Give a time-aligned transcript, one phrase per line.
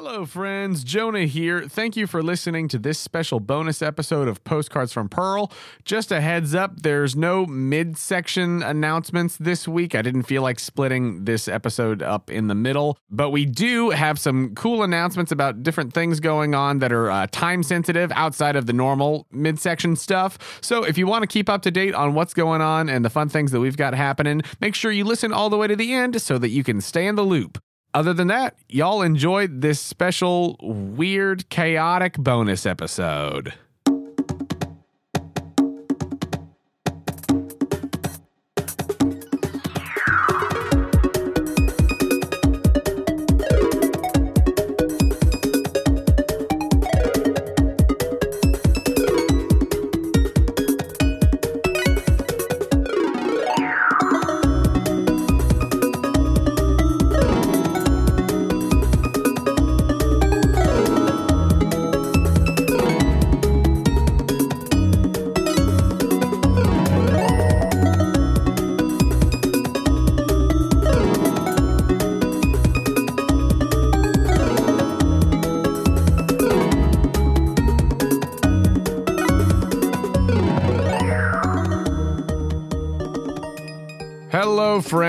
[0.00, 0.84] Hello, friends.
[0.84, 1.62] Jonah here.
[1.62, 5.50] Thank you for listening to this special bonus episode of Postcards from Pearl.
[5.84, 9.96] Just a heads up, there's no midsection announcements this week.
[9.96, 14.20] I didn't feel like splitting this episode up in the middle, but we do have
[14.20, 18.66] some cool announcements about different things going on that are uh, time sensitive outside of
[18.66, 20.60] the normal midsection stuff.
[20.62, 23.10] So if you want to keep up to date on what's going on and the
[23.10, 25.92] fun things that we've got happening, make sure you listen all the way to the
[25.92, 27.58] end so that you can stay in the loop.
[27.94, 33.54] Other than that, y'all enjoyed this special, weird, chaotic bonus episode.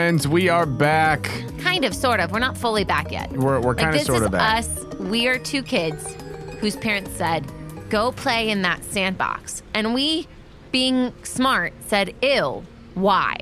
[0.10, 0.28] Friends.
[0.28, 1.22] We are back.
[1.60, 2.32] Kind of, sort of.
[2.32, 3.32] We're not fully back yet.
[3.32, 4.60] We're, we're Like kind of this sort is of back.
[4.64, 4.86] us.
[4.96, 6.16] We are two kids
[6.60, 7.46] whose parents said,
[7.90, 10.28] "Go play in that sandbox," and we,
[10.72, 12.64] being smart, said, "Ew,
[12.96, 13.36] why?"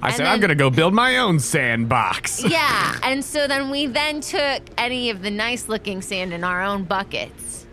[0.00, 2.42] I And said, I'm going to go build my own sandbox.
[2.48, 6.84] Yeah, and so then we then took any of the nice-looking sand in our own
[6.84, 7.66] buckets.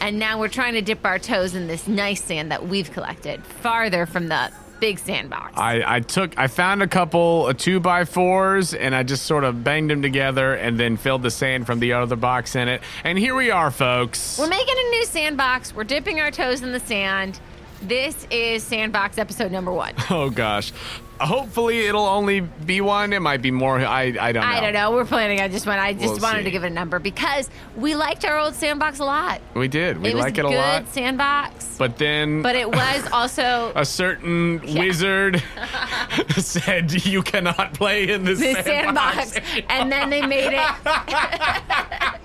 [0.00, 3.42] And now we're trying to dip our toes in this nice sand that we've collected
[3.44, 5.56] farther from the big sandbox.
[5.56, 9.26] I, I took, I found a couple uh, of two by fours and I just
[9.26, 12.66] sort of banged them together and then filled the sand from the other box in
[12.66, 12.82] it.
[13.04, 14.40] And here we are, folks.
[14.40, 15.72] We're making a new sandbox.
[15.72, 17.38] We're dipping our toes in the sand.
[17.82, 19.94] This is Sandbox episode number one.
[20.10, 20.72] Oh, gosh.
[21.20, 23.12] Hopefully, it'll only be one.
[23.12, 23.78] It might be more.
[23.78, 24.48] I, I don't know.
[24.48, 24.90] I don't know.
[24.90, 25.40] We're planning.
[25.40, 25.80] I just went.
[25.80, 26.44] I just We'll wanted see.
[26.44, 29.40] to give it a number because we liked our old sandbox a lot.
[29.54, 29.98] We did.
[30.02, 30.88] We liked it was like a it a good lot.
[30.92, 32.42] sandbox, But then.
[32.42, 35.42] but it was also a certain wizard
[36.36, 39.32] said you cannot play in this the sandbox.
[39.32, 42.20] sandbox, and then they made it.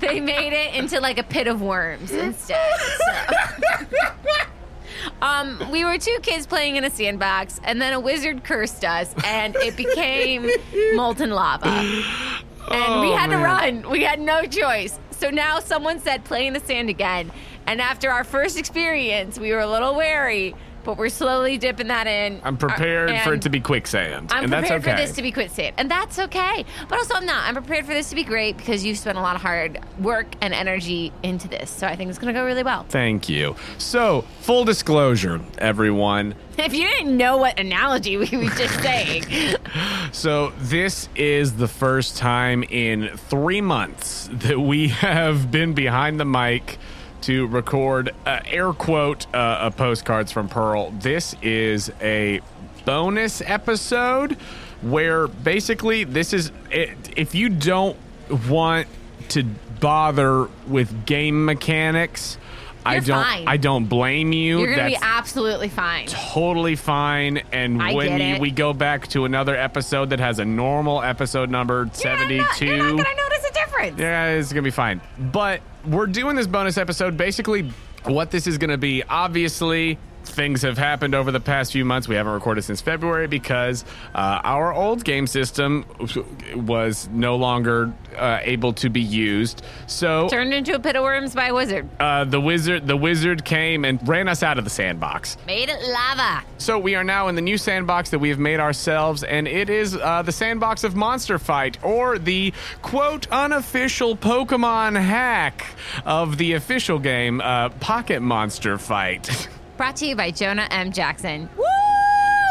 [0.00, 2.58] They made it into like a pit of worms instead.
[2.80, 3.84] so.
[5.22, 9.12] Um, we were two kids playing in a sandbox, and then a wizard cursed us,
[9.24, 10.48] and it became
[10.94, 11.68] molten lava.
[12.70, 13.88] And we Oh, had to run.
[13.90, 14.98] We had no choice.
[15.10, 17.32] So now someone said play in the sand again.
[17.66, 20.54] And after our first experience, we were a little wary,
[20.88, 22.40] but we're slowly dipping that in.
[22.42, 24.32] I'm prepared Uh, for it to be quicksand.
[24.32, 24.90] I'm and that's prepared okay.
[24.92, 26.64] for this to be quicksand, and that's okay.
[26.88, 27.46] But also, I'm not.
[27.46, 30.28] I'm prepared for this to be great because you've spent a lot of hard work
[30.40, 31.68] and energy into this.
[31.68, 32.86] So I think it's going to go really well.
[32.88, 33.54] Thank you.
[33.76, 36.34] So, full disclosure, everyone.
[36.58, 39.26] If you didn't know what analogy we were just saying,
[40.10, 46.24] So, this is the first time in three months that we have been behind the
[46.24, 46.78] mic
[47.22, 50.90] to record, uh, air quote, uh, a postcards from Pearl.
[50.92, 52.40] This is a
[52.84, 54.32] bonus episode
[54.82, 57.96] where basically this is it, if you don't
[58.48, 58.86] want
[59.30, 59.44] to
[59.80, 62.38] bother with game mechanics.
[62.86, 63.22] I You're don't.
[63.24, 63.48] fine.
[63.48, 64.58] I don't blame you.
[64.60, 66.06] you're going to be That's- absolutely fine.
[66.06, 67.42] totally fine.
[67.52, 71.50] And I when you, we go back to another episode that has a normal episode
[71.50, 73.06] number You're not- 72, You're not,
[73.52, 74.00] going to a difference.
[74.00, 75.00] yeah, it's gonna be fine.
[75.32, 77.16] But we're doing this bonus episode.
[77.16, 77.72] Basically,
[78.04, 79.98] what this is gonna be, obviously.
[80.28, 82.06] Things have happened over the past few months.
[82.06, 83.84] We haven't recorded since February because
[84.14, 85.84] uh, our old game system
[86.54, 89.62] was no longer uh, able to be used.
[89.86, 91.88] So Turned into a pit of worms by a wizard.
[92.00, 95.36] uh, the wizard, the wizard came and ran us out of the sandbox.
[95.46, 96.44] Made it lava.
[96.58, 99.70] So we are now in the new sandbox that we have made ourselves, and it
[99.70, 102.52] is uh, the sandbox of Monster Fight, or the
[102.82, 105.64] quote unofficial Pokemon hack
[106.04, 109.48] of the official game, uh, Pocket Monster Fight.
[109.78, 110.90] Brought to you by Jonah M.
[110.90, 111.48] Jackson.
[111.56, 111.64] Woo!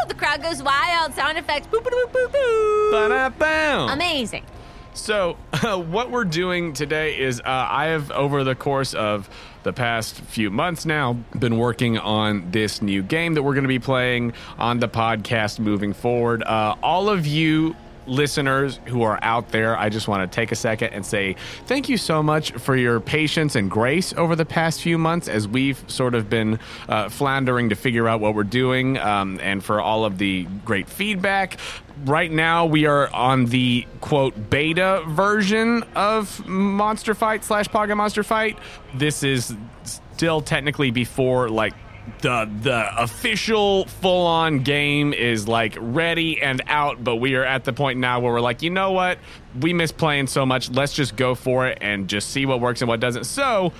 [0.08, 1.12] The crowd goes wild.
[1.12, 1.66] Sound effects.
[1.66, 2.90] Boop, boop, boop, boop, boop.
[2.90, 3.90] Ba-da-boom.
[3.90, 4.46] Amazing.
[4.94, 9.28] So, what we're doing today is uh, I have, over the course of
[9.62, 13.68] the past few months now, been working on this new game that we're going to
[13.68, 16.42] be playing on the podcast moving forward.
[16.42, 17.76] Uh, all of you
[18.08, 21.88] listeners who are out there, I just want to take a second and say thank
[21.88, 25.82] you so much for your patience and grace over the past few months as we've
[25.86, 26.58] sort of been
[26.88, 30.88] uh, floundering to figure out what we're doing um, and for all of the great
[30.88, 31.58] feedback.
[32.04, 38.22] Right now, we are on the quote beta version of Monster Fight slash Pocket Monster
[38.22, 38.56] Fight.
[38.94, 41.74] This is still technically before like
[42.20, 47.64] the the official full on game is like ready and out, but we are at
[47.64, 49.18] the point now where we're like, you know what?
[49.60, 50.70] We miss playing so much.
[50.70, 53.24] Let's just go for it and just see what works and what doesn't.
[53.24, 53.72] So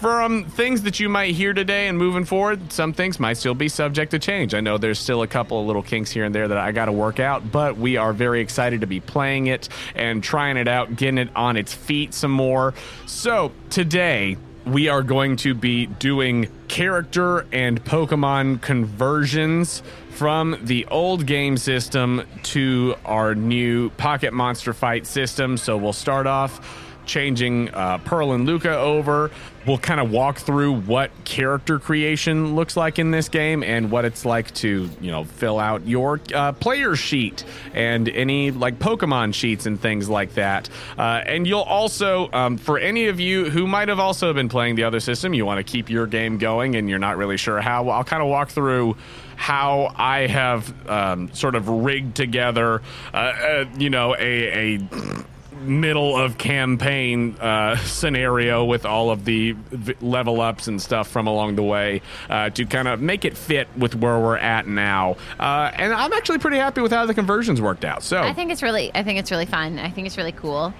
[0.00, 3.68] from things that you might hear today and moving forward, some things might still be
[3.68, 4.54] subject to change.
[4.54, 6.86] I know there's still a couple of little kinks here and there that I got
[6.86, 10.68] to work out, but we are very excited to be playing it and trying it
[10.68, 12.72] out, getting it on its feet some more.
[13.04, 21.26] So today, we are going to be doing character and Pokemon conversions from the old
[21.26, 25.56] game system to our new Pocket Monster Fight system.
[25.56, 29.30] So we'll start off changing uh, Pearl and Luca over.
[29.66, 34.06] We'll kind of walk through what character creation looks like in this game and what
[34.06, 39.34] it's like to, you know, fill out your uh, player sheet and any like Pokemon
[39.34, 40.70] sheets and things like that.
[40.96, 44.76] Uh, and you'll also, um, for any of you who might have also been playing
[44.76, 47.60] the other system, you want to keep your game going and you're not really sure
[47.60, 48.96] how, I'll kind of walk through
[49.36, 54.80] how I have um, sort of rigged together, uh, uh, you know, a, a
[55.60, 61.26] middle of campaign uh, scenario with all of the v- level ups and stuff from
[61.26, 65.16] along the way uh, to kind of make it fit with where we're at now.
[65.38, 68.02] Uh, and I'm actually pretty happy with how the conversions worked out.
[68.02, 69.78] So I think it's really, I think it's really fun.
[69.78, 70.72] I think it's really cool.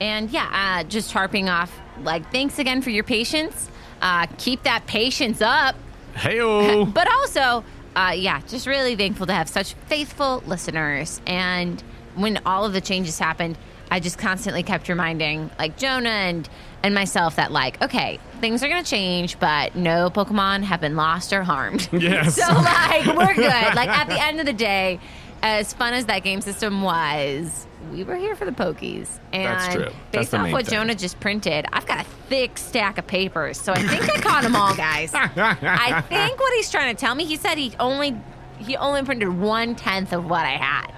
[0.00, 3.68] And yeah, uh, just harping off, like, thanks again for your patience.
[4.00, 5.74] Uh, keep that patience up.
[6.14, 6.38] hey
[6.84, 7.64] But also,
[7.96, 11.20] uh, yeah, just really thankful to have such faithful listeners.
[11.26, 11.82] And
[12.14, 13.58] when all of the changes happened,
[13.90, 16.48] I just constantly kept reminding, like Jonah and
[16.82, 21.32] and myself, that like, okay, things are gonna change, but no Pokemon have been lost
[21.32, 21.88] or harmed.
[21.98, 22.36] Yes.
[22.36, 23.74] so like, we're good.
[23.74, 25.00] Like at the end of the day,
[25.42, 27.66] as fun as that game system was.
[27.92, 29.84] We were here for the pokies, and That's true.
[29.84, 30.74] That's based off what thing.
[30.74, 34.42] Jonah just printed, I've got a thick stack of papers, so I think I caught
[34.42, 35.12] them all, guys.
[35.14, 38.14] I think what he's trying to tell me, he said he only
[38.58, 40.92] he only printed one tenth of what I had.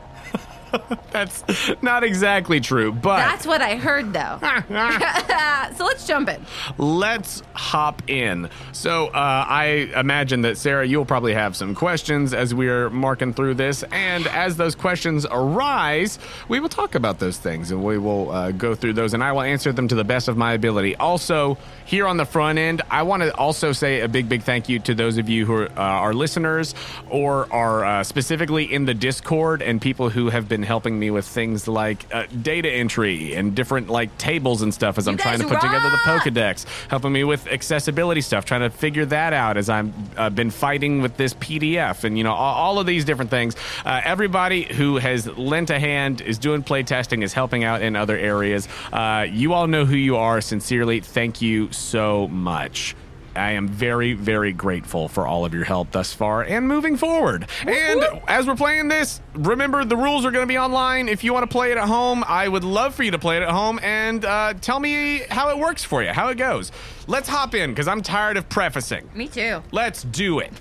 [1.11, 1.45] That's
[1.83, 4.39] not exactly true, but That's what I heard, though.
[5.77, 6.45] so let's jump in.
[6.79, 8.49] let's hop in.
[8.73, 13.55] So, uh, I imagine that Sarah, you'll probably have some questions as we're marking through
[13.55, 16.19] this, and as those questions arise,
[16.49, 19.33] we will talk about those things and we will uh, go through those, and I
[19.33, 20.97] will answer them to the best of my ability.
[20.97, 24.69] Also, here on the front end, I want to also say a big, big thank
[24.69, 26.75] you to those of you who are uh, our listeners
[27.09, 31.27] or are uh, specifically in the Discord and people who have been helping me with
[31.27, 35.47] things like uh, data entry and different like tables and stuff as I'm trying to
[35.47, 36.23] put together the rock!
[36.23, 40.51] Pokedex, helping me with accessibility stuff, trying to figure that out as I've uh, been
[40.51, 43.57] fighting with this PDF and you know all, all of these different things.
[43.85, 48.17] Uh, everybody who has lent a hand is doing playtesting, is helping out in other
[48.17, 48.69] areas.
[48.93, 50.41] Uh, you all know who you are.
[50.41, 52.95] Sincerely, thank you so much.
[53.41, 57.47] I am very, very grateful for all of your help thus far and moving forward.
[57.67, 61.09] And as we're playing this, remember the rules are going to be online.
[61.09, 63.39] If you want to play it at home, I would love for you to play
[63.39, 66.71] it at home and uh, tell me how it works for you, how it goes.
[67.07, 69.09] Let's hop in because I'm tired of prefacing.
[69.15, 69.63] Me too.
[69.73, 70.53] Let's do it.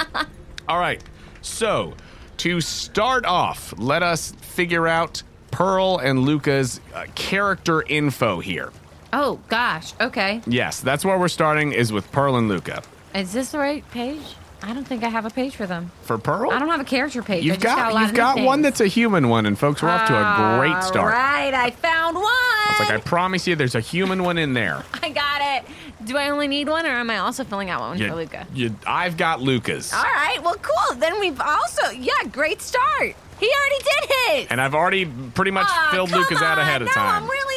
[0.68, 1.02] All right.
[1.42, 1.94] So,
[2.38, 8.72] to start off, let us figure out Pearl and Luca's uh, character info here.
[9.18, 9.94] Oh gosh.
[9.98, 10.42] Okay.
[10.46, 12.82] Yes, that's where we're starting is with Pearl and Luca.
[13.14, 14.20] Is this the right page?
[14.62, 15.90] I don't think I have a page for them.
[16.02, 16.50] For Pearl?
[16.50, 17.42] I don't have a character page.
[17.44, 20.06] You've just got, got, you've got one that's a human one, and folks, we're off
[20.08, 21.14] to a great start.
[21.14, 22.24] All right, I found one.
[22.70, 24.84] It's like I promise you, there's a human one in there.
[25.02, 25.70] I got it.
[26.06, 28.46] Do I only need one, or am I also filling out one You- for Luca?
[28.52, 30.42] you- I've got Luca's, All right.
[30.42, 30.98] Well, cool.
[30.98, 33.14] Then we've also yeah, great start.
[33.38, 34.46] He already did his.
[34.50, 37.22] and I've already pretty much Aw, filled Luca's out ahead of no, time.
[37.24, 37.55] I'm really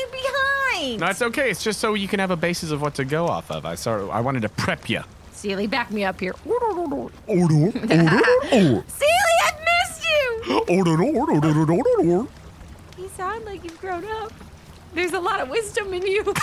[0.79, 0.99] behind.
[0.99, 1.49] no, it's okay.
[1.49, 3.65] It's just so you can have a basis of what to go off of.
[3.65, 5.01] I sort I wanted to prep you.
[5.31, 6.33] Sealy, back me up here.
[8.87, 10.41] Sealy, I've missed you.
[12.97, 14.33] You sound like you've grown up.
[14.93, 16.23] There's a lot of wisdom in you.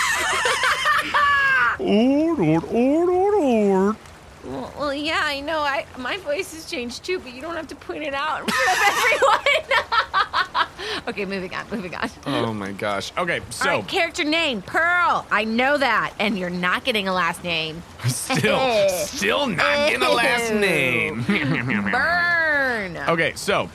[4.43, 5.59] Well, well, yeah, I know.
[5.59, 8.47] I my voice has changed too, but you don't have to point it out in
[8.47, 10.67] front of everyone.
[11.07, 11.65] okay, moving on.
[11.71, 12.09] Moving on.
[12.25, 13.11] Oh my gosh.
[13.17, 15.25] Okay, so All right, character name Pearl.
[15.31, 17.81] I know that, and you're not getting a last name.
[18.05, 21.23] still, still not getting a last name.
[21.91, 22.97] Burn.
[22.97, 23.69] Okay, so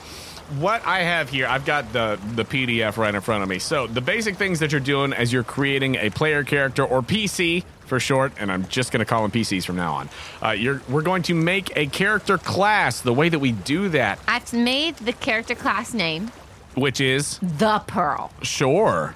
[0.59, 3.59] what I have here, I've got the the PDF right in front of me.
[3.59, 7.63] So the basic things that you're doing as you're creating a player character or PC
[7.85, 10.09] for short, and I'm just going to call them PCs from now on.
[10.41, 13.01] Uh, you're we're going to make a character class.
[13.01, 16.31] The way that we do that, I've made the character class name
[16.75, 18.31] which is the Pearl.
[18.41, 19.15] sure.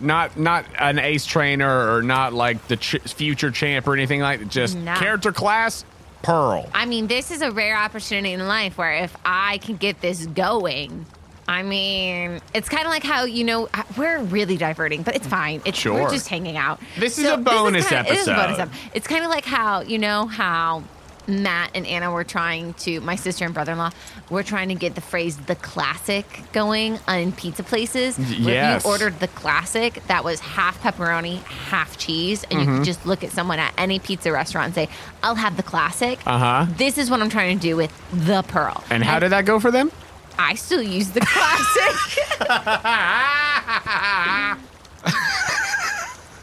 [0.00, 4.40] Not not an ace trainer or not like the ch- future champ or anything like
[4.40, 4.48] that.
[4.48, 4.94] Just No.
[4.94, 5.84] character class,
[6.22, 6.68] Pearl.
[6.74, 10.26] I mean, this is a rare opportunity in life where if I can get this
[10.26, 11.06] going,
[11.48, 15.62] I mean, it's kind of like how you know we're really diverting, but it's fine.
[15.64, 16.02] It's Sure.
[16.02, 16.78] we're just hanging out.
[16.98, 18.60] This is a bonus kinda- It is a bonus episode.
[18.62, 18.90] episode.
[18.94, 20.82] It's kind of like how you know how
[21.26, 23.90] Matt and Anna were trying to my sister and brother-in-law
[24.30, 28.16] were trying to get the phrase "the classic" going on pizza places.
[28.18, 28.80] Where yes.
[28.80, 32.70] If you ordered the classic, that was half pepperoni, half cheese, and Mm-hmm.
[32.72, 34.88] you could just look at someone at any pizza restaurant and say,
[35.22, 36.66] "I'll have the classic." Uh-huh.
[36.76, 38.82] This is what I'm trying to do with the pearl.
[38.90, 39.90] And how did that go for them?
[40.38, 42.24] I still use the classic?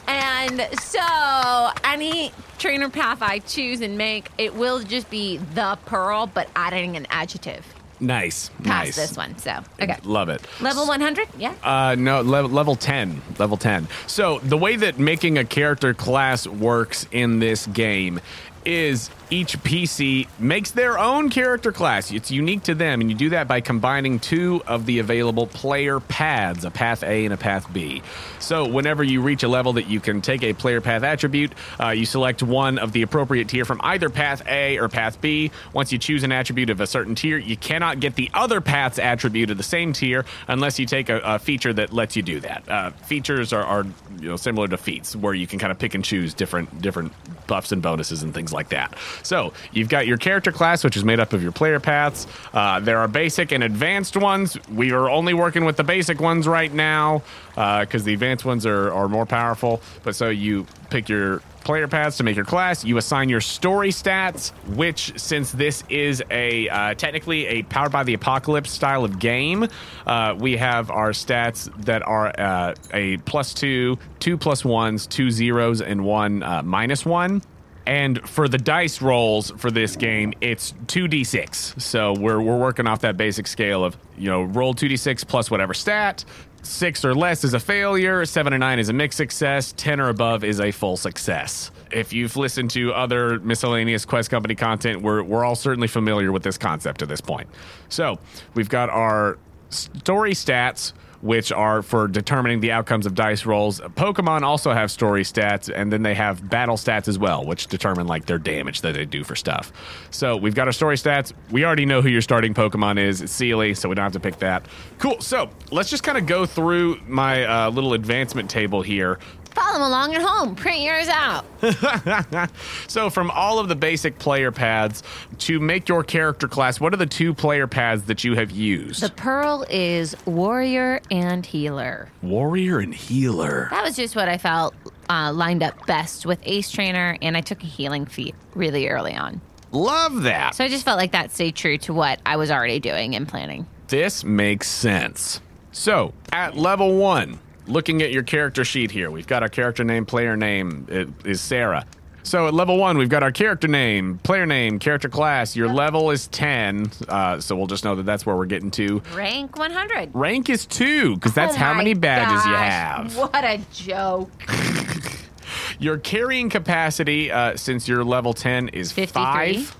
[0.07, 6.27] and so any trainer path I choose and make, it will just be the pearl,
[6.27, 7.65] but adding an adjective
[8.01, 8.95] Nice, past nice.
[8.97, 9.37] this one.
[9.37, 10.45] So okay, Love it.
[10.59, 11.29] level 100.
[11.37, 11.55] Yeah.
[11.63, 13.21] Uh, no, level, level 10.
[13.39, 13.87] Level 10.
[14.05, 18.19] So, the way that making a character class works in this game
[18.65, 22.11] is each PC makes their own character class.
[22.11, 25.99] It's unique to them, and you do that by combining two of the available player
[25.99, 28.03] paths, a path A and a path B.
[28.39, 31.89] So, whenever you reach a level that you can take a player path attribute, uh,
[31.89, 35.51] you select one of the appropriate tier from either path A or path B.
[35.73, 38.99] Once you choose an attribute of a certain tier, you cannot get the other path's
[38.99, 42.39] attribute of the same tier unless you take a, a feature that lets you do
[42.41, 42.69] that.
[42.69, 43.83] Uh, features are, are
[44.19, 47.11] you know similar to feats, where you can kind of pick and choose different different
[47.47, 48.95] buffs and bonuses and things like that.
[49.21, 52.25] So you've got your character class, which is made up of your player paths.
[52.53, 54.57] Uh, there are basic and advanced ones.
[54.69, 57.21] We are only working with the basic ones right now
[57.55, 59.81] because the advanced ones are, are more powerful.
[60.03, 62.85] But so you pick your player paths to make your class.
[62.85, 68.03] You assign your story stats, which since this is a uh, technically a powered by
[68.03, 69.67] the apocalypse style of game,
[70.05, 75.31] uh, we have our stats that are uh, a plus two, two plus ones, two
[75.31, 77.41] zeros, and one uh, minus one.
[77.85, 81.79] And for the dice rolls for this game, it's 2d6.
[81.79, 85.73] So we're, we're working off that basic scale of, you know, roll 2d6 plus whatever
[85.73, 86.25] stat.
[86.63, 90.09] Six or less is a failure, seven or nine is a mixed success, 10 or
[90.09, 91.69] above is a full success.
[91.91, 96.41] If you've listened to other miscellaneous Quest Company content, we're, we're all certainly familiar with
[96.41, 97.47] this concept at this point.
[97.89, 98.17] So
[98.55, 99.37] we've got our
[99.69, 100.93] story stats,
[101.25, 103.81] which are for determining the outcomes of dice rolls.
[103.81, 108.05] Pokemon also have story stats, and then they have battle stats as well, which determine
[108.05, 109.73] like their damage that they do for stuff.
[110.11, 111.33] So we've got our story stats.
[111.49, 113.21] We already know who your starting Pokemon is.
[113.21, 114.67] It's Sealy, so we don't have to pick that.
[114.99, 115.19] Cool.
[115.19, 119.17] So let's just kind of go through my uh, little advancement table here.
[119.55, 120.55] Follow along at home.
[120.55, 121.45] Print yours out.
[122.87, 125.01] So, from all of the basic player paths
[125.39, 129.01] to make your character class, what are the two player paths that you have used?
[129.01, 132.09] The pearl is warrior and healer.
[132.21, 133.67] Warrior and healer.
[133.71, 134.75] That was just what I felt
[135.09, 139.15] uh, lined up best with Ace Trainer, and I took a healing feat really early
[139.15, 139.41] on.
[139.71, 140.55] Love that.
[140.55, 143.27] So I just felt like that stayed true to what I was already doing and
[143.27, 143.65] planning.
[143.87, 145.41] This makes sense.
[145.71, 150.05] So, at level one, looking at your character sheet here, we've got our character name,
[150.05, 151.85] player name it is Sarah.
[152.23, 155.55] So, at level one, we've got our character name, player name, character class.
[155.55, 156.89] Your level is 10.
[157.07, 159.03] Uh, so, we'll just know that that's where we're getting to.
[159.13, 160.09] Rank 100.
[160.15, 163.15] Rank is two, because that's Oh how many badges you have.
[163.15, 164.31] What a joke.
[165.79, 169.23] Your carrying capacity, uh, since you're level 10, is 53.
[169.23, 169.77] five.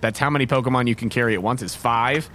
[0.00, 2.30] That's how many Pokemon you can carry at once, is five.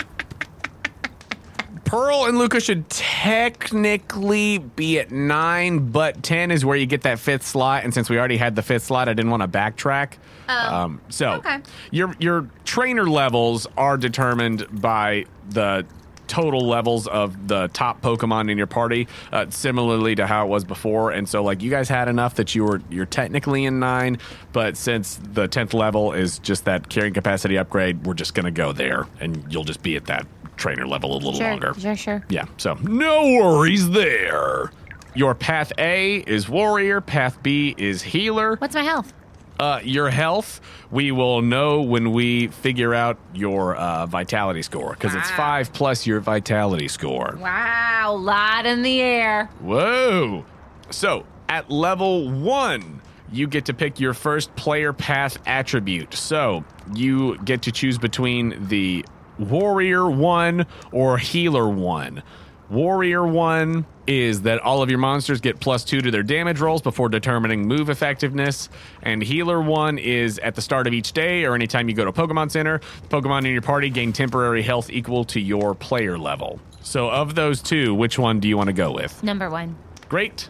[1.94, 7.20] Pearl and Luca should technically be at nine, but 10 is where you get that
[7.20, 7.84] fifth slot.
[7.84, 10.14] And since we already had the fifth slot, I didn't want to backtrack.
[10.48, 11.60] um, so okay.
[11.92, 15.86] your, your trainer levels are determined by the
[16.26, 20.64] total levels of the top Pokemon in your party, uh, similarly to how it was
[20.64, 21.12] before.
[21.12, 24.18] And so, like, you guys had enough that you were you're technically in nine,
[24.52, 28.72] but since the tenth level is just that carrying capacity upgrade, we're just gonna go
[28.72, 30.26] there, and you'll just be at that
[30.64, 31.74] trainer level a little Sure, longer.
[31.78, 32.24] sure, sure.
[32.30, 34.72] Yeah, so no worries there.
[35.14, 38.56] Your path A is warrior, path B is healer.
[38.56, 39.14] What's my health?
[39.60, 45.14] Uh, your health, we will know when we figure out your uh, vitality score because
[45.14, 47.38] it's five plus your vitality score.
[47.40, 49.46] Wow, lot in the air.
[49.60, 50.46] Whoa!
[50.92, 53.02] So at level one,
[53.32, 56.14] you get to pick your first player path attribute.
[56.16, 56.64] So
[56.96, 59.06] you get to choose between the
[59.50, 62.24] Warrior 1 or Healer 1.
[62.70, 66.82] Warrior 1 is that all of your monsters get plus 2 to their damage rolls
[66.82, 68.68] before determining move effectiveness.
[69.04, 72.12] And Healer 1 is at the start of each day or anytime you go to
[72.12, 76.60] Pokemon Center, the Pokemon in your party gain temporary health equal to your player level.
[76.82, 79.24] So, of those two, which one do you want to go with?
[79.24, 79.76] Number one.
[80.10, 80.50] Great.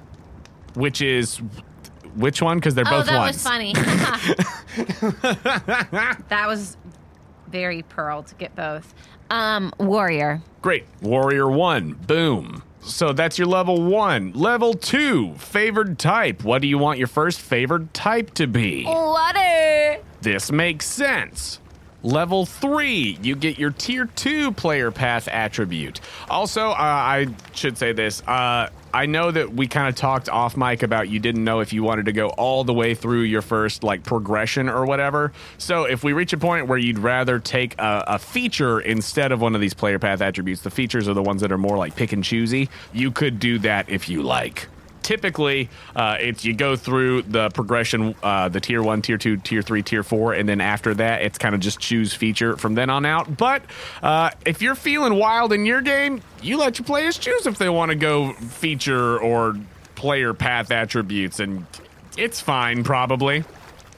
[0.73, 1.37] Which is
[2.15, 2.57] which one?
[2.57, 3.35] Because they're Oh, both that ones.
[3.35, 3.73] was funny.
[6.29, 6.77] that was
[7.53, 8.93] very Pearl to get both.
[9.29, 10.41] Um, Warrior.
[10.61, 10.85] Great.
[11.01, 11.93] Warrior one.
[11.93, 12.63] Boom.
[12.81, 14.33] So that's your level one.
[14.33, 16.43] Level two, favored type.
[16.43, 18.83] What do you want your first favored type to be?
[18.83, 19.99] Water.
[20.21, 21.59] This makes sense.
[22.01, 26.01] Level three, you get your tier two player path attribute.
[26.29, 28.21] Also, uh, I should say this.
[28.27, 31.73] Uh, I know that we kind of talked off mic about you didn't know if
[31.73, 35.33] you wanted to go all the way through your first like progression or whatever.
[35.57, 39.41] So if we reach a point where you'd rather take a, a feature instead of
[39.41, 41.95] one of these player path attributes, the features are the ones that are more like
[41.95, 42.69] pick and choosy.
[42.93, 44.67] You could do that if you like
[45.03, 49.61] typically uh, it's you go through the progression uh, the tier one tier two tier
[49.61, 52.89] three tier four and then after that it's kind of just choose feature from then
[52.89, 53.61] on out but
[54.01, 57.69] uh, if you're feeling wild in your game you let your players choose if they
[57.69, 59.55] want to go feature or
[59.95, 61.65] player path attributes and
[62.17, 63.43] it's fine probably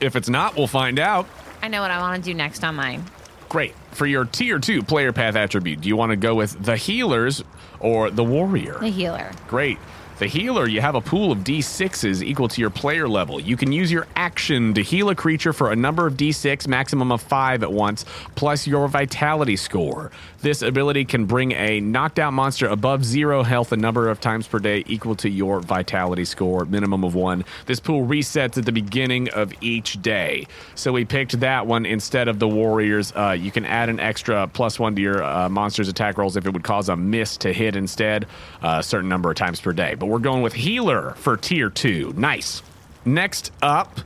[0.02, 1.26] if it's not we'll find out
[1.62, 3.04] I know what I want to do next on mine.
[3.50, 6.76] great for your tier two player path attribute do you want to go with the
[6.76, 7.44] healers
[7.80, 9.32] or the warrior The healer.
[9.48, 9.78] Great.
[10.18, 13.38] The healer, you have a pool of d6s equal to your player level.
[13.38, 17.12] You can use your action to heal a creature for a number of d6, maximum
[17.12, 18.06] of 5 at once,
[18.36, 20.12] plus your vitality score.
[20.40, 24.48] This ability can bring a knocked out monster above 0 health a number of times
[24.48, 27.44] per day equal to your vitality score, minimum of 1.
[27.66, 30.48] This pool resets at the beginning of each day.
[30.76, 33.12] So we picked that one instead of the warriors.
[33.14, 36.46] Uh, you can add an extra plus 1 to your uh, monster's attack rolls if
[36.46, 38.28] it would cause a miss to hit instead,
[38.62, 39.96] uh, a certain number of times per day.
[39.96, 42.14] But we're going with healer for tier 2.
[42.16, 42.62] Nice.
[43.04, 44.00] Next up,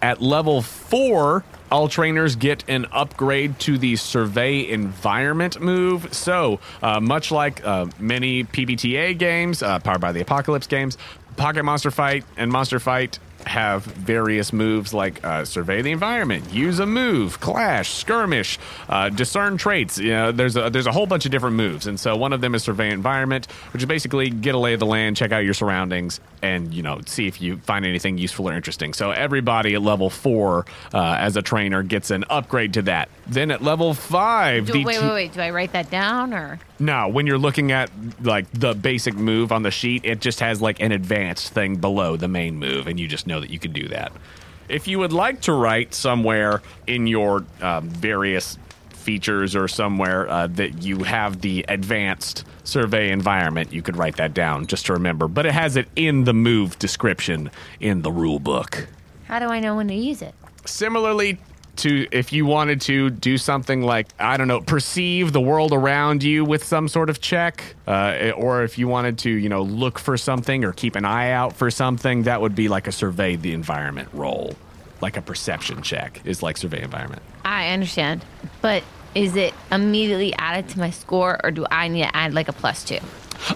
[0.00, 6.14] at level 4, all trainers get an upgrade to the survey environment move.
[6.14, 10.96] So, uh, much like uh, many PBTA games, uh, powered by the Apocalypse games,
[11.36, 16.78] Pocket Monster Fight and Monster Fight have various moves like uh, survey the environment, use
[16.80, 19.98] a move, clash, skirmish, uh, discern traits.
[19.98, 22.40] You know, there's a there's a whole bunch of different moves, and so one of
[22.40, 25.44] them is survey environment, which is basically get a lay of the land, check out
[25.44, 28.92] your surroundings, and you know see if you find anything useful or interesting.
[28.92, 33.08] So everybody at level four uh, as a trainer gets an upgrade to that.
[33.26, 35.32] Then at level five, Do, wait, t- wait, wait.
[35.32, 36.58] Do I write that down or?
[36.78, 37.90] No, when you're looking at
[38.22, 42.16] like the basic move on the sheet, it just has like an advanced thing below
[42.16, 44.12] the main move, and you just know that you can do that.
[44.68, 48.58] If you would like to write somewhere in your um, various
[48.90, 54.34] features or somewhere uh, that you have the advanced survey environment, you could write that
[54.34, 55.28] down just to remember.
[55.28, 58.88] But it has it in the move description in the rule book
[59.26, 60.34] How do I know when to use it?
[60.64, 61.38] similarly
[61.78, 66.22] to if you wanted to do something like i don't know perceive the world around
[66.22, 69.98] you with some sort of check uh, or if you wanted to you know look
[69.98, 73.36] for something or keep an eye out for something that would be like a survey
[73.36, 74.54] the environment roll
[75.00, 78.24] like a perception check is like survey environment I understand,
[78.60, 78.82] but
[79.14, 82.52] is it immediately added to my score, or do I need to add like a
[82.52, 82.98] plus two?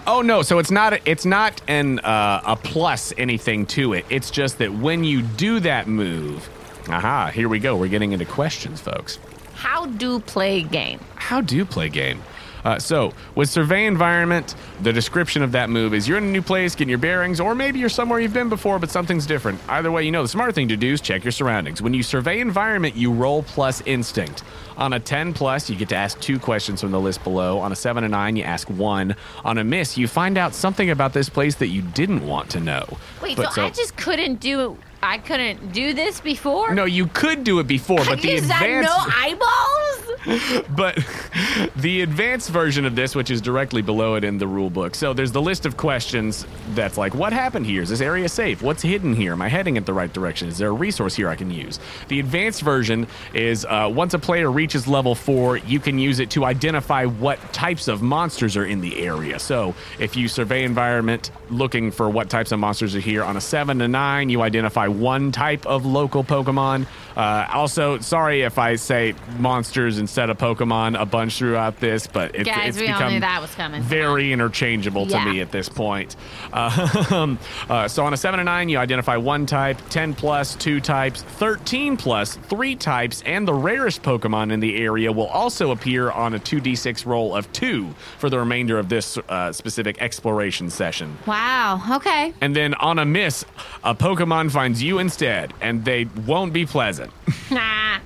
[0.07, 0.43] Oh no!
[0.43, 4.05] So it's not it's not an uh, a plus anything to it.
[4.09, 6.49] It's just that when you do that move,
[6.91, 7.31] aha!
[7.33, 7.75] Here we go.
[7.75, 9.19] We're getting into questions, folks.
[9.53, 10.99] How do play game?
[11.15, 12.21] How do you play game?
[12.63, 16.41] Uh, so, with Survey Environment, the description of that move is you're in a new
[16.41, 19.59] place, getting your bearings, or maybe you're somewhere you've been before, but something's different.
[19.67, 21.81] Either way, you know the smart thing to do is check your surroundings.
[21.81, 24.43] When you survey environment, you roll plus instinct.
[24.77, 27.59] On a 10 plus, you get to ask two questions from the list below.
[27.59, 29.15] On a 7 and 9, you ask one.
[29.43, 32.59] On a miss, you find out something about this place that you didn't want to
[32.59, 32.85] know.
[33.21, 36.73] Wait, But so, I just couldn't do I couldn't do this before?
[36.73, 38.89] No, you could do it before, but the Is that advanced.
[38.89, 40.11] no eyeballs?
[40.75, 40.99] but
[41.77, 44.93] the advanced version of this, which is directly below it in the rule book.
[44.95, 47.81] So there's the list of questions that's like, what happened here?
[47.81, 48.61] Is this area safe?
[48.61, 49.33] What's hidden here?
[49.33, 50.47] Am I heading in the right direction?
[50.47, 51.79] Is there a resource here I can use?
[52.07, 56.29] The advanced version is uh, once a player reaches level four, you can use it
[56.31, 59.39] to identify what types of monsters are in the area.
[59.39, 63.41] So if you survey environment looking for what types of monsters are here, on a
[63.41, 66.85] seven to nine, you identify one type of local Pokemon.
[67.15, 72.35] Uh, also, sorry if I say monsters instead of Pokemon a bunch throughout this, but
[72.35, 73.81] it, Guys, it's become that was coming.
[73.81, 75.25] very interchangeable to Yeah.
[75.25, 76.15] me at this point.
[76.53, 77.35] Uh,
[77.69, 81.21] uh, so on a 7 to 9, you identify one type, 10 plus, two types,
[81.21, 86.33] 13 plus, three types, and the rarest Pokemon in the area will also appear on
[86.33, 91.17] a 2d6 roll of two for the remainder of this uh, specific exploration session.
[91.25, 91.81] Wow.
[91.97, 92.33] Okay.
[92.41, 93.43] And then on a miss,
[93.83, 97.11] a Pokemon finds you instead, and they won't be pleasant.
[97.51, 97.99] Nah.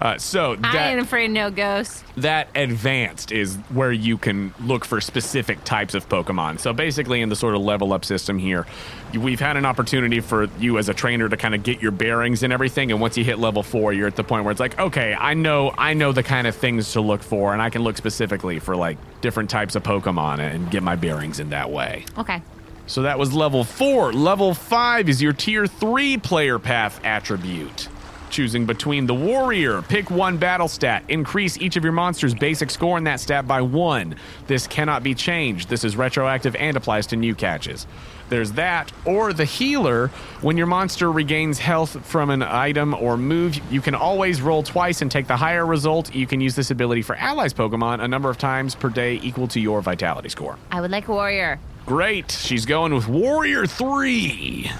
[0.00, 2.04] Uh, so I that ain't afraid of no ghost.
[2.16, 6.58] that advanced is where you can look for specific types of Pokemon.
[6.60, 8.66] So basically, in the sort of level up system here,
[9.14, 12.42] we've had an opportunity for you as a trainer to kind of get your bearings
[12.42, 12.90] and everything.
[12.90, 15.34] And once you hit level four, you're at the point where it's like, okay, I
[15.34, 18.58] know, I know the kind of things to look for, and I can look specifically
[18.58, 22.04] for like different types of Pokemon and get my bearings in that way.
[22.16, 22.42] Okay.
[22.88, 24.12] So that was level four.
[24.12, 27.88] Level five is your tier three player path attribute.
[28.30, 32.98] Choosing between the warrior, pick one battle stat, increase each of your monster's basic score
[32.98, 34.16] in that stat by one.
[34.46, 35.68] This cannot be changed.
[35.68, 37.86] This is retroactive and applies to new catches.
[38.28, 40.08] There's that, or the healer.
[40.42, 45.00] When your monster regains health from an item or move, you can always roll twice
[45.00, 46.14] and take the higher result.
[46.14, 49.48] You can use this ability for allies Pokemon a number of times per day equal
[49.48, 50.58] to your vitality score.
[50.70, 51.58] I would like a warrior.
[51.88, 52.30] Great.
[52.30, 54.70] She's going with Warrior 3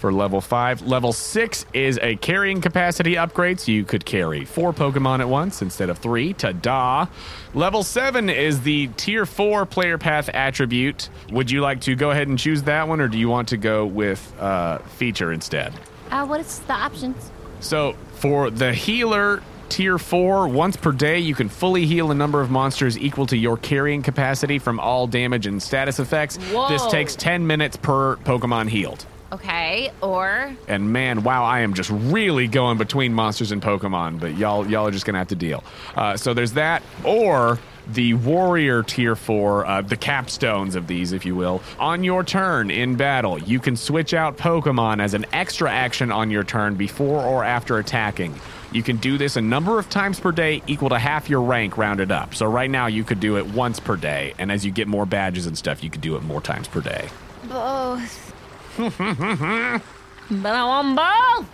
[0.00, 0.82] for level 5.
[0.82, 5.62] Level 6 is a carrying capacity upgrade, so you could carry four Pokemon at once
[5.62, 6.32] instead of three.
[6.32, 7.06] Ta-da.
[7.54, 11.08] Level 7 is the Tier 4 player path attribute.
[11.30, 13.56] Would you like to go ahead and choose that one, or do you want to
[13.56, 15.72] go with uh, feature instead?
[16.10, 17.30] Uh, what is the options?
[17.60, 22.40] So for the healer tier 4, once per day you can fully heal a number
[22.40, 26.36] of monsters equal to your carrying capacity from all damage and status effects.
[26.68, 29.06] This takes 10 minutes per Pokemon healed.
[29.32, 29.90] Okay.
[30.02, 34.66] Or And man, wow, I am just really going between monsters and Pokemon, but y'all
[34.66, 35.64] y'all are just gonna have to deal.
[35.96, 41.26] Uh, so there's that, or the warrior tier four, uh, the capstones of these, if
[41.26, 41.60] you will.
[41.78, 46.30] On your turn in battle, you can switch out Pokemon as an extra action on
[46.30, 48.34] your turn before or after attacking.
[48.72, 51.78] You can do this a number of times per day, equal to half your rank
[51.78, 52.34] rounded up.
[52.34, 55.06] So right now, you could do it once per day, and as you get more
[55.06, 57.08] badges and stuff, you could do it more times per day.
[57.44, 58.32] both.
[58.76, 61.48] but I want both.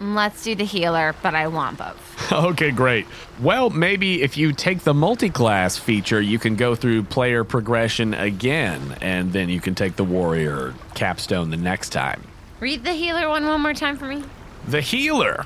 [0.00, 2.00] Let's do the healer, but I want both.
[2.32, 3.06] Okay, great.
[3.40, 8.96] Well, maybe if you take the multi-class feature, you can go through player progression again,
[9.02, 12.22] and then you can take the warrior capstone the next time.
[12.60, 14.24] Read the healer one one more time for me.
[14.66, 15.44] The healer,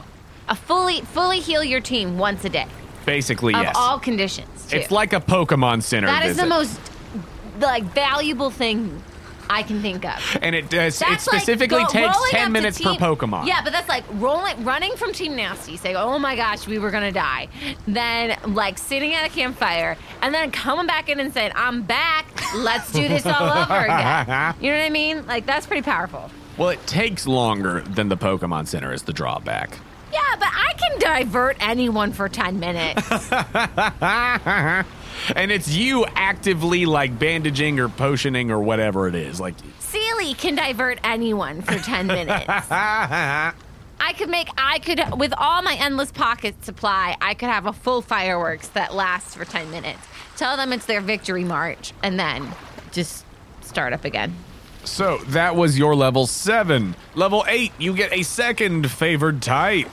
[0.49, 2.67] A fully fully heal your team once a day
[3.09, 3.75] basically, of yes.
[3.75, 4.67] all conditions.
[4.67, 4.77] Too.
[4.77, 6.43] it's like a Pokemon Center that is visit.
[6.43, 6.81] the most
[7.59, 9.03] like valuable thing
[9.51, 10.39] I can think of.
[10.43, 11.01] and it does.
[11.01, 13.47] It That's like specifically go- takes rolling up ten to minutes team- per Pokemon.
[13.47, 16.91] Yeah, but that's like rolling, running from Team Nasty, saying, "Oh my gosh, we were
[16.91, 17.49] gonna die,"
[17.87, 22.27] then like sitting at a campfire, and then coming back in and saying, "I'm back.
[22.55, 25.27] Let's do this all over again." You know what I mean?
[25.27, 26.31] Like that's pretty powerful.
[26.59, 29.79] Well, it takes longer than the Pokemon Center is the drawback.
[30.13, 33.11] Yeah, but I can divert anyone for ten minutes.
[35.37, 39.41] and it's you actively like bandaging or potioning or whatever it is.
[39.41, 42.45] Like, Sealy can divert anyone for ten minutes.
[44.01, 47.73] I could make, I could, with all my endless pocket supply, I could have a
[47.73, 49.99] full fireworks that lasts for 10 minutes.
[50.37, 52.49] Tell them it's their victory march and then
[52.93, 53.25] just
[53.61, 54.35] start up again.
[54.89, 56.95] So that was your level seven.
[57.15, 59.91] Level eight, you get a second favored type.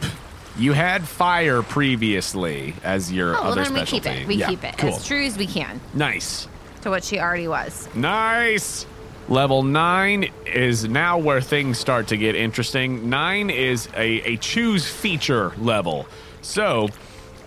[0.57, 4.25] You had fire previously as your Oh, well, other then we keep it.
[4.27, 4.95] We Yeah, keep it Cool.
[4.95, 6.47] as true as we can Nice.
[6.81, 7.89] to what she already was.
[7.93, 8.85] Nice.
[9.27, 13.09] Level nine is now where things start to get interesting.
[13.09, 16.05] Nine is a, a choose feature level.
[16.41, 16.89] So,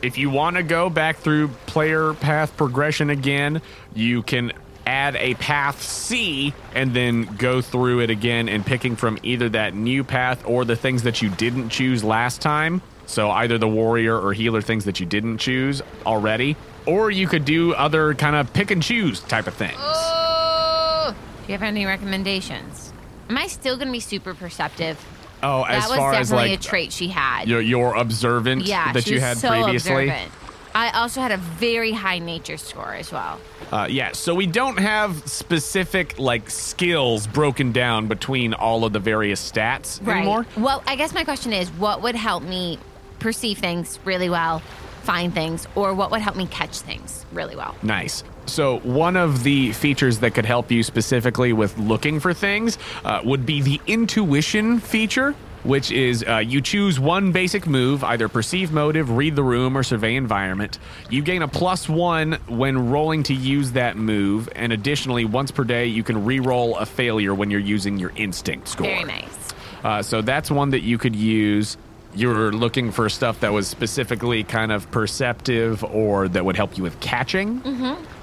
[0.02, 3.62] if you want to go back through player path progression again,
[3.94, 4.52] you can
[4.88, 9.74] add a path C and then go through it again and picking from either that
[9.74, 12.80] new path or the things that you didn't choose last time.
[13.04, 16.56] So, either the warrior or healer things that you didn't choose already.
[16.86, 19.76] Or you could do other kind of pick and choose type of things.
[19.78, 21.14] Oh!
[21.46, 22.92] Do you have any recommendations?
[23.28, 25.02] Am I still going to be super perceptive?
[25.42, 27.46] Oh, as that was far as definitely like a trait she had.
[27.46, 30.08] your your observant yeah, that you had so previously.
[30.08, 30.32] observant.
[30.78, 33.40] I also had a very high nature score as well.
[33.72, 39.00] Uh, yeah, so we don't have specific like skills broken down between all of the
[39.00, 40.46] various stats anymore.
[40.56, 42.78] Well, I guess my question is what would help me
[43.18, 44.60] perceive things really well,
[45.02, 47.74] find things, or what would help me catch things really well?
[47.82, 48.22] Nice.
[48.46, 53.20] So one of the features that could help you specifically with looking for things uh,
[53.24, 55.34] would be the intuition feature.
[55.68, 59.82] Which is uh, you choose one basic move, either perceive motive, read the room, or
[59.82, 60.78] survey environment.
[61.10, 65.64] You gain a plus one when rolling to use that move, and additionally, once per
[65.64, 68.86] day, you can re-roll a failure when you're using your instinct score.
[68.86, 69.48] Very nice.
[69.84, 71.76] Uh, so that's one that you could use.
[72.14, 76.82] You're looking for stuff that was specifically kind of perceptive or that would help you
[76.82, 77.60] with catching.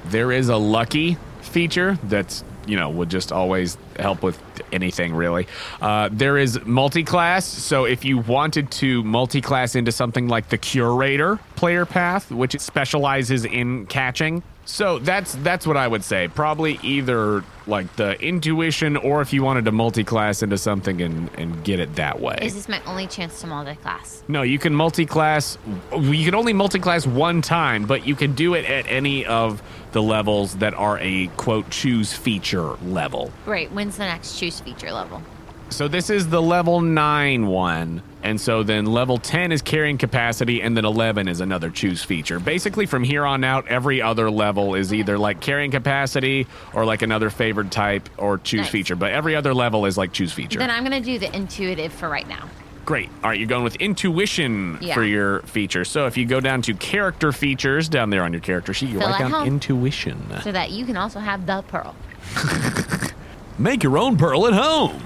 [0.06, 4.40] There is a lucky feature that's, you know, would just always help with
[4.72, 5.48] anything really.
[5.82, 7.46] Uh, there is multi-class.
[7.46, 13.46] So if you wanted to multi-class into something like the curator player path, which specializes
[13.46, 14.44] in catching.
[14.66, 16.28] So that's that's what I would say.
[16.28, 21.64] Probably either like the intuition or if you wanted to multi-class into something and, and
[21.64, 22.38] get it that way.
[22.42, 24.24] Is this my only chance to multi-class?
[24.28, 25.58] No, you can multi-class.
[25.92, 29.62] You can only multi-class one time, but you can do it at any of
[29.94, 33.32] the levels that are a quote choose feature level.
[33.46, 33.72] Right.
[33.72, 35.22] When's the next choose feature level?
[35.70, 40.62] So this is the level nine one, and so then level ten is carrying capacity,
[40.62, 42.40] and then eleven is another choose feature.
[42.40, 47.02] Basically, from here on out, every other level is either like carrying capacity or like
[47.02, 48.70] another favored type or choose Nice.
[48.70, 48.96] feature.
[48.96, 50.60] But every other level is like choose feature.
[50.60, 52.48] Then I'm gonna do the intuitive for right now.
[52.86, 53.10] Great.
[53.24, 54.94] All right, you're going with intuition Yeah.
[54.94, 55.84] for your feature.
[55.84, 59.00] So if you go down to character features down there on your character sheet, you
[59.00, 59.48] Fill write down home.
[59.48, 60.24] intuition.
[60.44, 61.96] So that you can also have the pearl.
[63.58, 65.02] Make your own pearl at home.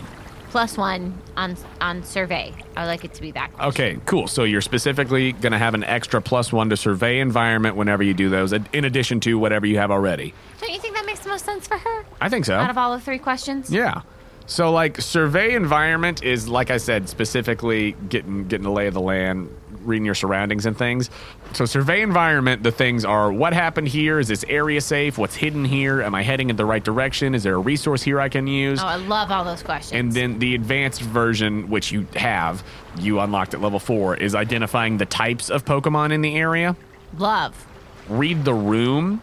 [0.49, 2.53] Plus one on on survey.
[2.75, 3.53] I would like it to be that.
[3.53, 3.69] question.
[3.69, 4.27] Okay, cool.
[4.27, 8.13] So you're specifically going to have an extra plus one to survey environment whenever you
[8.13, 10.33] do those, in addition to whatever you have already.
[10.59, 12.05] Don't you think that makes the most sense for her?
[12.19, 12.55] I think so.
[12.55, 13.69] Out of all the three questions?
[13.69, 14.01] Yeah.
[14.47, 19.01] So like survey environment is like I said specifically getting getting the lay of the
[19.01, 21.09] land, reading your surroundings and things.
[21.53, 24.19] So survey environment, the things are what happened here?
[24.19, 25.17] Is this area safe?
[25.17, 26.01] What's hidden here?
[26.01, 27.33] Am I heading in the right direction?
[27.35, 28.79] Is there a resource here I can use?
[28.81, 29.97] Oh, I love all those questions.
[29.99, 32.63] And then the advanced version, which you have,
[32.99, 36.75] you unlocked at level four, is identifying the types of Pokemon in the area.
[37.17, 37.65] love.
[38.07, 39.21] Read the room.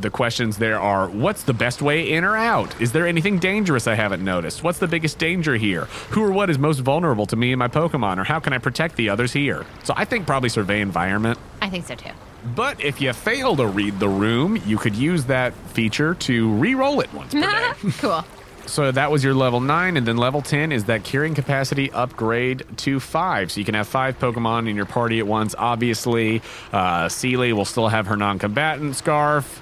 [0.00, 2.80] The questions there are what's the best way in or out?
[2.80, 4.62] Is there anything dangerous I haven't noticed?
[4.62, 5.84] What's the biggest danger here?
[6.10, 8.18] Who or what is most vulnerable to me and my Pokemon?
[8.18, 9.64] Or how can I protect the others here?
[9.84, 11.38] So I think probably survey environment.
[11.62, 12.10] I think so too.
[12.54, 16.74] But if you fail to read the room, you could use that feature to re
[16.74, 17.72] roll it once per day.
[17.98, 18.24] cool.
[18.66, 22.64] So that was your level 9, and then level 10 is that carrying capacity upgrade
[22.78, 23.52] to 5.
[23.52, 25.54] So you can have 5 Pokemon in your party at once.
[25.56, 26.40] Obviously,
[26.72, 29.60] uh, Sealy will still have her non combatant scarf.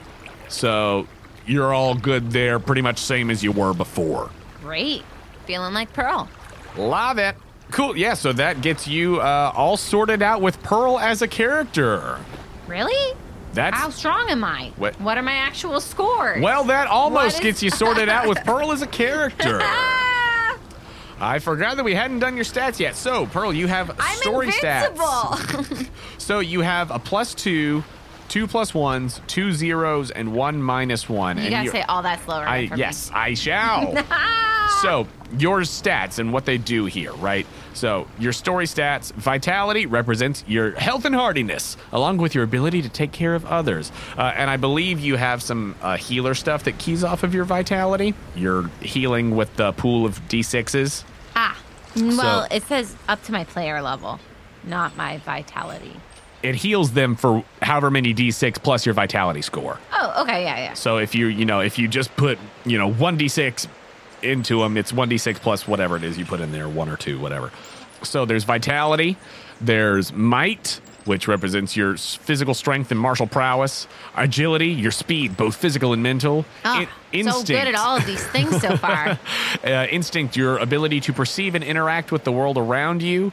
[0.52, 1.06] So
[1.46, 4.30] you're all good there, pretty much same as you were before.
[4.62, 5.02] Great.
[5.46, 6.28] Feeling like Pearl.
[6.76, 7.34] Love it.
[7.70, 7.96] Cool.
[7.96, 12.18] Yeah, so that gets you uh, all sorted out with Pearl as a character.
[12.68, 13.16] Really?
[13.54, 13.76] That's.
[13.76, 14.72] How strong am I?
[14.76, 16.40] What- What are my actual scores?
[16.42, 19.58] Well, that almost What is- gets you sorted out with Pearl as a character.
[19.62, 20.56] Ah,
[21.20, 22.96] I forgot that we hadn't done your stats yet.
[22.96, 25.88] So, Pearl, you have I'm story stats.
[26.18, 27.82] So you have a plus two,
[28.32, 31.36] two plus ones, two zeros, and one minus one.
[31.36, 32.48] you and gotta you're- say all that slower.
[32.48, 33.94] I yes, I shall.
[34.80, 35.06] So
[35.38, 37.46] your stats and what they do here, right?
[37.74, 42.88] So your story stats, vitality represents your health and hardiness, along with your ability to
[42.88, 43.92] take care of others.
[44.16, 47.44] Uh, and I believe you have some uh, healer stuff that keys off of your
[47.44, 48.14] vitality.
[48.34, 51.04] You're healing with the pool of d6s.
[51.36, 51.56] ah.
[51.94, 54.20] Well, So- it says up to my player level,
[54.64, 55.94] not my vitality.
[56.42, 59.78] It heals them for however many d6 plus your vitality score.
[59.92, 60.74] Oh, okay, yeah, yeah.
[60.74, 63.68] So if you you know if you just put you know one d six
[64.22, 66.88] into them, it's one d six plus whatever it is you put in there, one
[66.88, 67.52] or two, whatever.
[68.02, 69.16] So there's vitality,
[69.60, 75.92] there's might, which represents your physical strength and martial prowess, agility, your speed, both physical
[75.92, 76.44] and mental.
[76.64, 79.18] Oh, in- so good at all of these things so far.
[79.64, 83.32] uh, instinct, your ability to perceive and interact with the world around you.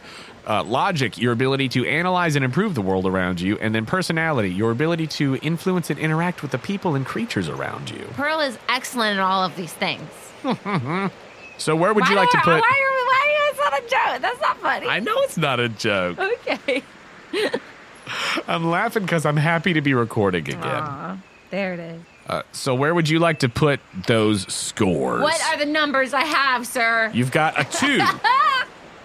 [0.50, 3.56] Uh, logic, your ability to analyze and improve the world around you.
[3.60, 7.92] And then personality, your ability to influence and interact with the people and creatures around
[7.92, 8.04] you.
[8.14, 10.10] Pearl is excellent at all of these things.
[11.60, 12.62] So where would you Why like to are- put?
[12.62, 13.82] Why are, why is that a
[14.14, 14.22] joke?
[14.22, 14.88] That's not funny.
[14.88, 16.18] I know it's not a joke.
[16.18, 16.82] okay.
[18.48, 20.64] I'm laughing because I'm happy to be recording again.
[20.64, 21.18] Aw,
[21.52, 22.02] there it is.
[22.28, 25.22] Uh, so where would you like to put those scores?
[25.22, 27.12] What are the numbers I have, sir?
[27.14, 27.98] You've got a two,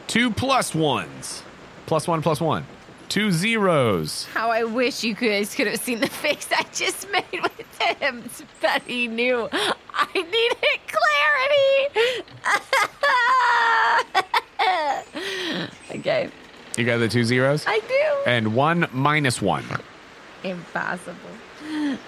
[0.06, 1.42] two plus ones,
[1.86, 2.64] plus one plus one,
[3.08, 4.24] two zeros.
[4.34, 8.24] How I wish you guys could have seen the face I just made with him.
[8.60, 12.24] That he knew I needed clarity.
[16.00, 16.30] okay,
[16.76, 18.30] You got the two zeros I do.
[18.30, 19.64] and one minus one.
[20.42, 21.16] Impossible.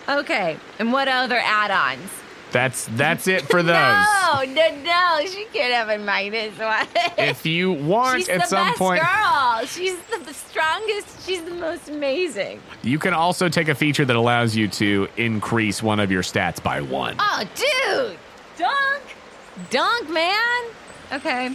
[0.08, 2.10] Okay, and what other add-ons?
[2.52, 3.74] That's that's it for those.
[3.74, 5.20] No, no, no.
[5.26, 6.86] She can't have a minus one.
[7.18, 9.66] If you want She's at the some best point, girl.
[9.66, 11.26] She's the, the strongest.
[11.26, 12.60] She's the most amazing.
[12.82, 16.62] you can also take a feature that allows you to increase one of your stats
[16.62, 17.16] by one.
[17.18, 18.16] Oh, dude,
[18.56, 19.02] dunk,
[19.70, 20.64] dunk, man.
[21.12, 21.54] Okay,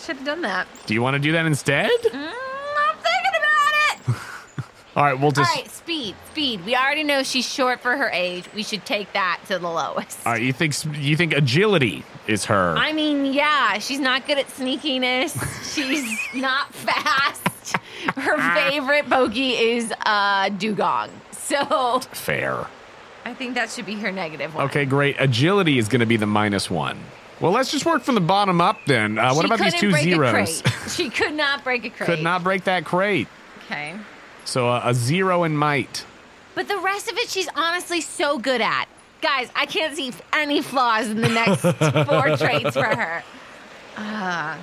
[0.00, 0.66] should have done that.
[0.86, 1.90] Do you want to do that instead?
[1.90, 4.64] Mm, I'm thinking about it.
[4.96, 5.54] All right, we'll just.
[5.54, 6.64] right, speed, speed.
[6.64, 8.48] We already know she's short for her age.
[8.54, 10.26] We should take that to the lowest.
[10.26, 12.74] All right, you think you think agility is her?
[12.78, 15.36] I mean, yeah, she's not good at sneakiness.
[15.74, 17.76] She's not fast.
[18.16, 21.10] Her favorite bogey is uh, Dewgong.
[21.32, 22.66] So Fair.
[23.26, 24.64] I think that should be her negative one.
[24.66, 25.16] Okay, great.
[25.18, 26.98] Agility is going to be the minus one.
[27.40, 29.18] Well, let's just work from the bottom up then.
[29.18, 30.62] Uh, what She about these two break a zeros?
[30.62, 30.90] crate.
[30.90, 32.06] She could not break a crate.
[32.06, 33.28] Could not break that crate.
[33.66, 33.94] Okay.
[34.46, 36.04] So uh, a zero in might.
[36.54, 38.86] But the rest of it, she's honestly so good at.
[39.20, 41.60] Guys, I can't see any flaws in the next
[42.08, 43.22] four traits for her.
[43.96, 44.56] Uh,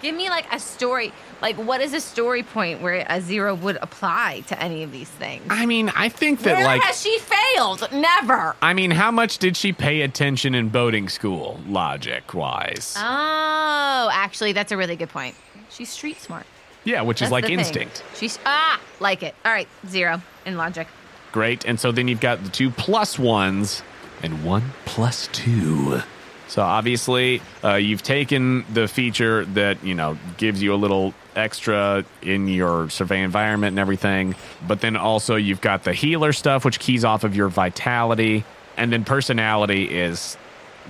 [0.00, 1.12] give me like a story.
[1.42, 5.08] Like, what is a story point where a zero would apply to any of these
[5.08, 5.44] things?
[5.50, 6.82] I mean, I think that Where like.
[6.82, 7.88] has she failed?
[7.92, 8.54] Never.
[8.62, 12.94] I mean, how much did she pay attention in boating school, logic wise?
[12.96, 15.34] Oh, actually, that's a really good point.
[15.68, 16.46] She's street smart.
[16.86, 17.58] Yeah, which is like thing.
[17.58, 18.02] instinct.
[18.14, 19.34] She's ah, like it.
[19.44, 20.86] All right, zero in logic.
[21.32, 21.66] Great.
[21.66, 23.82] And so then you've got the two plus ones
[24.22, 26.00] and one plus two.
[26.48, 32.04] So obviously, uh, you've taken the feature that, you know, gives you a little extra
[32.22, 34.36] in your survey environment and everything.
[34.66, 38.44] But then also you've got the healer stuff, which keys off of your vitality.
[38.76, 40.36] And then personality is,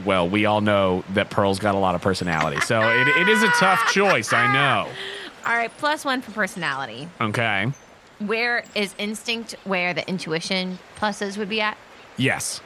[0.04, 2.61] well, we all know that Pearl's got a lot of personality.
[2.61, 4.88] So it, it is a tough choice, I know.
[5.46, 7.09] All right, plus one for personality.
[7.20, 7.72] Okay.
[8.18, 11.76] Where is instinct where the intuition pluses would be at?
[12.16, 12.61] Yes.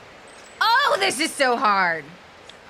[0.63, 2.05] Oh, this is so hard.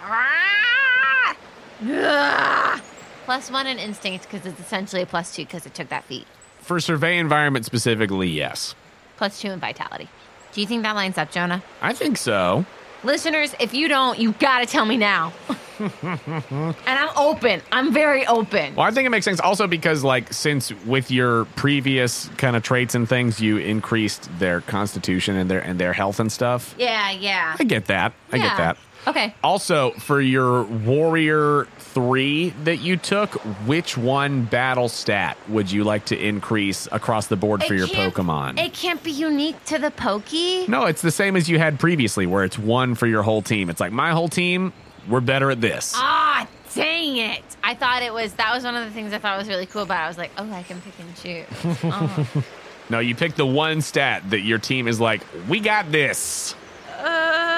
[0.03, 1.37] Ah!
[1.83, 2.81] Ugh.
[3.25, 6.27] Plus one in instinct because it's essentially a plus two because it took that feat.
[6.61, 8.75] For survey environment specifically, yes.
[9.17, 10.09] Plus two in vitality.
[10.53, 11.63] Do you think that lines up, Jonah?
[11.81, 12.65] I think so.
[13.05, 15.33] Listeners, if you don't, you gotta tell me now.
[15.81, 17.63] and I'm open.
[17.73, 18.75] I'm very open.
[18.75, 22.63] Well, I think it makes sense also because, like, since with your previous kind of
[22.63, 26.75] traits and things, you increased their constitution and their and their health and stuff.
[26.79, 27.57] Yeah, yeah.
[27.59, 28.13] I get that.
[28.33, 28.77] I get that.
[29.07, 29.35] Okay.
[29.43, 33.31] Also, for your warrior three that you took,
[33.67, 37.87] which one battle stat would you like to increase across the board for It your
[37.87, 38.59] Pokemon?
[38.59, 40.67] It can't be unique to the Pokey.
[40.67, 43.71] no, it's the same as you had previously, where it's one for your whole team.
[43.71, 44.73] It's like my whole team,
[45.09, 45.93] we're better at this.
[45.97, 47.43] Ah, dang it.
[47.63, 49.83] I thought it was, that was one of the things I thought was really cool
[49.83, 50.05] about it.
[50.05, 51.79] I was like, oh, I can pick and choose.
[51.85, 52.45] Oh.
[52.89, 56.57] No, you pick the one stat that your team is like, we got this.
[56.99, 57.57] Uh,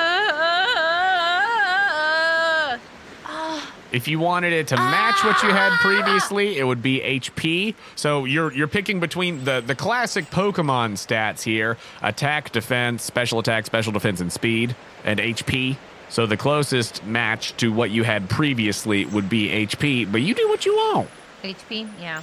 [3.93, 7.75] If you wanted it to match what you had previously, it would be HP.
[7.95, 13.67] So you're you're picking between the the classic Pokemon stats here: attack, defense, special attack,
[13.67, 14.75] special defense, and speed,
[15.05, 15.77] and HP.
[16.13, 20.47] So the closest match to what you had previously would be HP, but you do
[20.51, 21.09] what you want.
[21.43, 22.23] HP, yeah.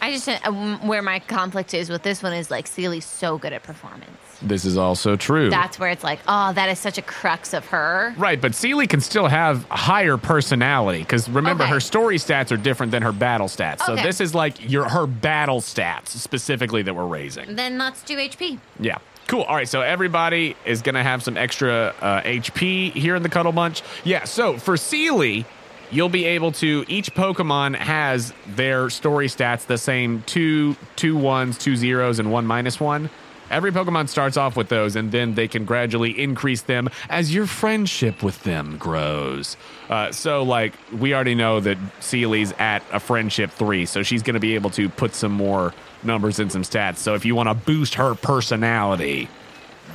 [0.00, 3.52] I just, uh, where my conflict is with this one is like Sealy's so good
[3.52, 4.08] at performance.
[4.40, 5.50] This is also true.
[5.50, 8.14] That's where it's like, oh, that is such a crux of her.
[8.16, 11.72] Right, but Sealy can still have higher personality because remember Okay.
[11.74, 13.86] her story stats are different than her battle stats.
[13.86, 13.96] Okay.
[14.00, 17.54] So this is like your her battle stats specifically that we're raising.
[17.54, 18.58] Then let's do HP.
[18.80, 18.96] Yeah.
[19.26, 19.42] Cool.
[19.42, 19.68] All right.
[19.68, 23.82] So everybody is going to have some extra uh, HP here in the Cuddle Bunch.
[24.04, 24.24] Yeah.
[24.24, 25.46] So for Sealy,
[25.90, 26.84] you'll be able to.
[26.88, 32.46] Each Pokemon has their story stats the same two two ones, two zeros, and one
[32.46, 33.10] minus one.
[33.50, 37.46] Every Pokemon starts off with those, and then they can gradually increase them as your
[37.46, 39.56] friendship with them grows.
[39.88, 44.34] Uh, so, like, we already know that Sealy's at a friendship three, so she's going
[44.34, 46.96] to be able to put some more numbers and some stats.
[46.98, 49.28] So, if you want to boost her personality,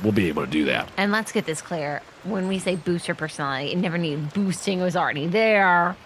[0.02, 0.88] we'll be able to do that.
[0.96, 2.02] And let's get this clear.
[2.22, 4.80] When we say boost her personality, it never needed boosting.
[4.80, 5.96] It was already there.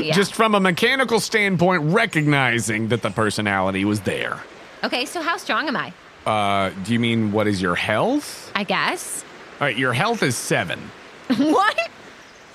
[0.00, 0.12] Yeah.
[0.12, 4.40] Just from a mechanical standpoint, recognizing that the personality was there.
[4.84, 5.92] okay, so how strong am I?
[6.26, 8.50] Uh, do you mean what is your health?
[8.54, 9.24] I guess.
[9.60, 10.80] All right, your health is seven.
[11.36, 11.90] what?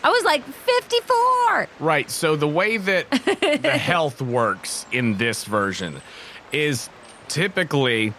[0.03, 1.67] I was like 54.
[1.79, 2.09] Right.
[2.09, 3.09] So the way that
[3.61, 6.01] the health works in this version
[6.51, 6.89] is
[7.27, 8.13] typically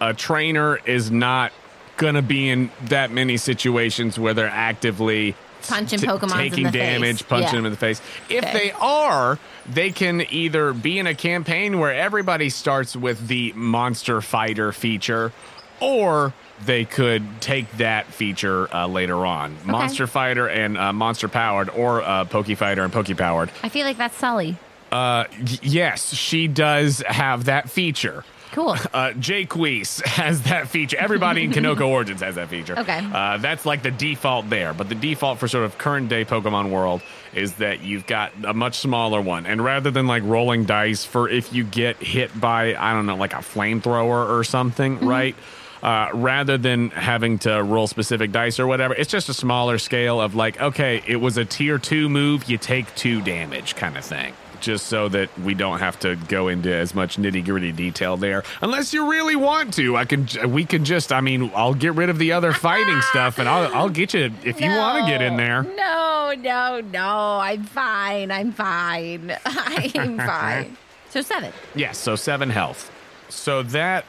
[0.00, 1.52] a trainer is not
[1.96, 5.34] going to be in that many situations where they're actively
[5.68, 7.22] Punching t- Pokemons in taking damage, face.
[7.28, 7.56] punching Yeah.
[7.56, 8.00] them in the face.
[8.28, 8.52] If Okay.
[8.52, 9.38] they are,
[9.70, 15.32] they can either be in a campaign where everybody starts with the monster fighter feature
[15.80, 16.32] or
[16.64, 19.56] they could take that feature uh, later on.
[19.64, 23.50] Monster Fighter and uh, Monster Powered, or uh, Poke Fighter and Poke Powered.
[23.64, 24.56] I feel like that's Sully.
[24.92, 25.24] Uh,
[25.60, 28.24] yes, she does have that feature.
[28.52, 28.76] Cool.
[28.92, 30.98] Uh, Jaques has that feature.
[30.98, 32.78] Everybody in Kanoko Origins has that feature.
[32.78, 33.00] Okay.
[33.12, 34.74] Uh, that's like the default there.
[34.74, 37.00] But the default for sort of current day Pokemon world
[37.32, 39.46] is that you've got a much smaller one.
[39.46, 43.16] And rather than like rolling dice for if you get hit by, I don't know,
[43.16, 45.34] like a flamethrower or something, right?
[45.82, 50.20] Uh, rather than having to roll specific dice or whatever, it's just a smaller scale
[50.20, 54.04] of like, okay, it was a tier two move, you take two damage kind of
[54.04, 58.16] thing just so that we don't have to go into as much nitty gritty detail
[58.16, 58.42] there.
[58.62, 60.28] Unless you really want to, I can.
[60.50, 61.12] We can just.
[61.12, 64.14] I mean, I'll get rid of the other fighting ah, stuff, and I'll I'll get
[64.14, 65.64] you if you want to get in there.
[65.64, 67.38] No, no, no.
[67.42, 68.30] I'm fine.
[68.30, 69.36] I'm fine.
[69.44, 70.76] I'm fine.
[71.10, 71.52] So seven.
[71.74, 71.98] Yes.
[71.98, 72.90] So seven health.
[73.28, 74.04] So that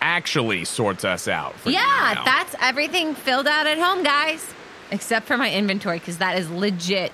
[0.00, 1.54] actually sorts us out.
[1.54, 4.46] For Yeah, that's everything filled out at home, guys.
[4.90, 7.12] Except for my inventory, because that is legit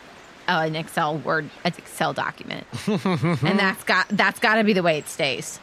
[0.48, 4.82] Oh, an Excel word, an Excel document, and that's got that's got to be the
[4.82, 5.60] way it stays.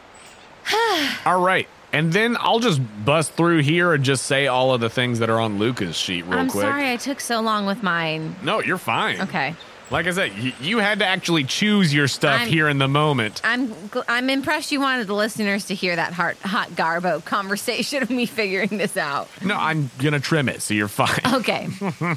[1.26, 1.68] all right.
[1.92, 5.30] And then I'll just bust through here and just say all of the things that
[5.30, 6.62] are on Luca's sheet real I'm quick.
[6.62, 8.36] sorry I took so long with mine.
[8.42, 9.20] No, you're fine.
[9.22, 9.54] Okay,
[9.90, 12.88] Like I said, y- you had to actually choose your stuff I'm- here in the
[12.88, 13.40] moment.
[13.44, 18.02] I'm gl- I'm impressed you wanted the listeners to hear that hot hot Garbo conversation
[18.02, 19.28] of me figuring this out.
[19.42, 21.20] No, I'm gonna trim it, so you're fine.
[21.34, 21.68] Okay,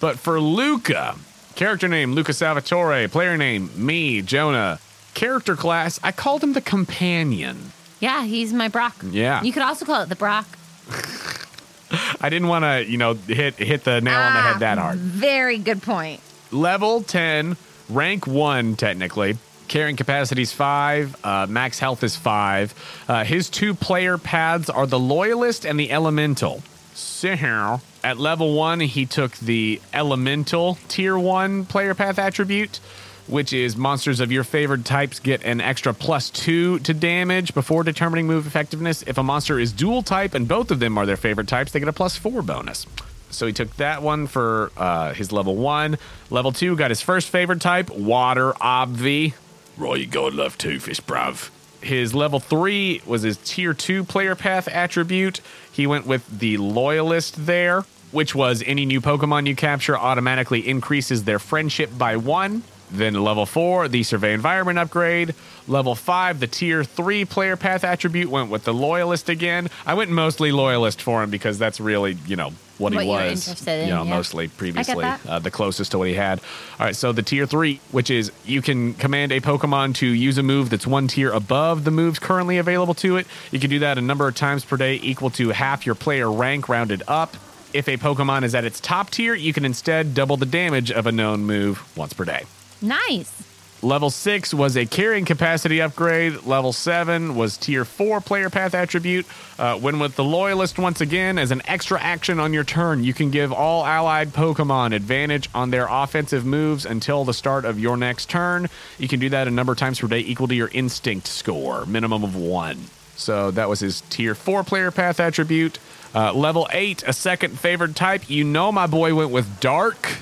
[0.00, 1.16] But for Luca,
[1.58, 4.78] character name Luca Salvatore, player name me, Jonah.
[5.14, 7.72] Character class, I called him the companion.
[7.98, 8.94] yeah, he's my Brock.
[9.10, 9.42] Yeah.
[9.42, 10.46] you could also call it the Brock.
[12.20, 14.78] I didn't want to, you know, hit hit the nail on the Ah, head that
[14.78, 14.98] hard.
[14.98, 16.20] Very good point.
[16.52, 17.56] Level 10,
[17.88, 19.36] rank 1 technically.
[19.66, 23.04] Carrying capacity is 5, uh, max health is 5.
[23.08, 26.62] Uh, his two player paths are the Loyalist and the Elemental.
[26.94, 32.80] So, at level 1, he took the Elemental tier 1 player path attribute,
[33.26, 37.82] which is monsters of your favored types get an extra plus 2 to damage before
[37.82, 39.02] determining move effectiveness.
[39.06, 41.80] If a monster is dual type and both of them are their favorite types, they
[41.80, 42.86] get a plus 4 bonus.
[43.30, 45.98] So he took that one for uh, his level one.
[46.30, 49.34] Level two got his first favorite type, water, obvi.
[49.76, 51.50] Right, you God love Toothless, bruv.
[51.80, 55.40] His level three was his tier two player path attribute.
[55.78, 61.22] He went with the loyalist there, which was any new Pokemon you capture automatically increases
[61.22, 62.64] their friendship by one.
[62.90, 65.34] Then level four, the survey environment upgrade.
[65.66, 69.68] Level five, the tier three player path attribute went with the loyalist again.
[69.84, 73.46] I went mostly loyalist for him because that's really, you know, what, What he was.
[73.48, 74.10] interested in, you know, yeah.
[74.10, 76.38] mostly previously uh, the closest to what he had.
[76.78, 80.38] All right, so the tier three, which is you can command a Pokemon to use
[80.38, 83.26] a move that's one tier above the moves currently available to it.
[83.50, 86.30] You can do that a number of times per day, equal to half your player
[86.30, 87.36] rank rounded up.
[87.74, 91.06] If a Pokemon is at its top tier, you can instead double the damage of
[91.06, 92.44] a known move once per day.
[92.80, 93.32] Nice.
[93.80, 96.42] Level 6 was a carrying capacity upgrade.
[96.44, 99.24] Level 7 was tier 4 player path attribute.
[99.56, 103.14] Uh, when with the Loyalist, once again, as an extra action on your turn, you
[103.14, 107.96] can give all allied Pokemon advantage on their offensive moves until the start of your
[107.96, 108.68] next turn.
[108.98, 111.86] You can do that a number of times per day, equal to your instinct score,
[111.86, 112.78] minimum of one.
[113.14, 115.78] So that was his tier 4 player path attribute.
[116.16, 118.28] Uh, level 8, a second favored type.
[118.28, 120.18] You know my boy went with Dark.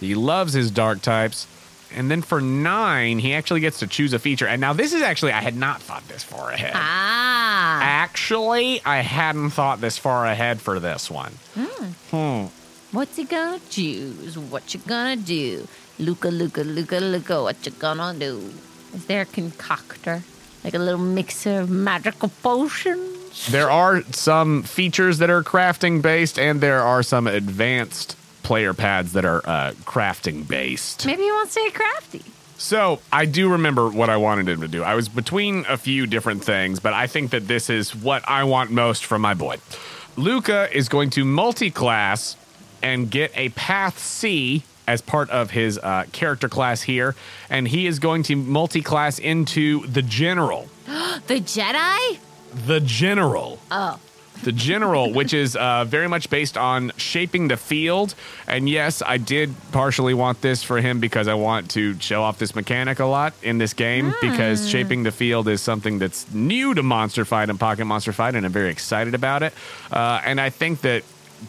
[0.00, 1.46] He loves his dark types.
[1.94, 4.46] And then for nine, he actually gets to choose a feature.
[4.46, 6.72] And now this is actually, I had not thought this far ahead.
[6.74, 7.80] Ah.
[7.82, 11.32] Actually, I hadn't thought this far ahead for this one.
[12.10, 12.46] Hmm.
[12.92, 14.38] What's he gonna choose?
[14.38, 15.66] What you gonna do?
[15.98, 18.52] Luca, Luca, Luca, Luca, what you gonna do?
[18.94, 20.22] Is there a concoctor?
[20.64, 23.48] Like a little mixer of magical potions?
[23.50, 28.16] There are some features that are crafting based, and there are some advanced
[28.46, 31.04] player paths that are uh, crafting based.
[31.04, 32.22] Maybe he wants to get crafty.
[32.58, 34.84] So I do remember what I wanted him to do.
[34.84, 38.44] I was between a few different things, but I think that this is what I
[38.44, 39.56] want most from my boy.
[40.16, 42.36] Luca is going to multi-class
[42.82, 47.16] and get a Path C as part of his uh, character class here,
[47.50, 50.68] and he is going to multi-class into the General.
[51.26, 52.18] The Jedi?
[52.66, 53.58] The General.
[53.72, 53.98] Oh.
[54.44, 58.14] The General, which is uh, very much based on shaping the field.
[58.46, 62.38] And yes, I did partially want this for him because I want to show off
[62.38, 66.74] this mechanic a lot in this game because shaping the field is something that's new
[66.74, 69.52] to Monster Fight and Pocket Monster Fight, and I'm very excited about it.
[69.90, 71.02] Uh, and I think that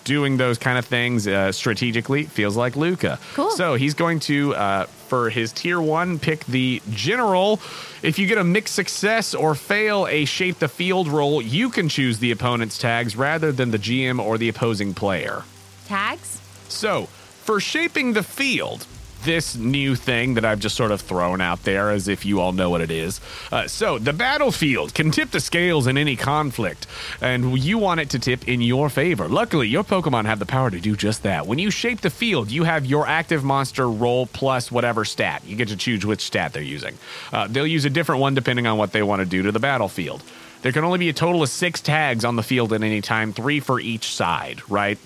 [0.03, 3.19] doing those kind of things uh, strategically feels like Luca.
[3.33, 3.51] Cool.
[3.51, 7.59] So he's going to, uh, for his tier one, pick the general.
[8.03, 11.89] If you get a mixed success or fail a shape the field roll, you can
[11.89, 15.43] choose the opponent's tags rather than the GM or the opposing player.
[15.87, 16.41] Tags?
[16.69, 17.05] So,
[17.43, 18.85] for shaping the field,
[19.23, 22.51] this new thing that I've just sort of thrown out there as if you all
[22.51, 23.19] know what it is.
[23.51, 26.87] Uh, so, the battlefield can tip the scales in any conflict,
[27.21, 29.27] and you want it to tip in your favor.
[29.27, 31.47] Luckily, your Pokemon have the power to do just that.
[31.47, 35.43] When you shape the field, you have your active monster roll plus whatever stat.
[35.45, 36.97] You get to choose which stat they're using.
[37.31, 39.59] Uh, they'll use a different one depending on what they want to do to the
[39.59, 40.23] battlefield.
[40.61, 43.31] There can only be a total of six tags on the field at any time,
[43.31, 44.97] three for each side, right?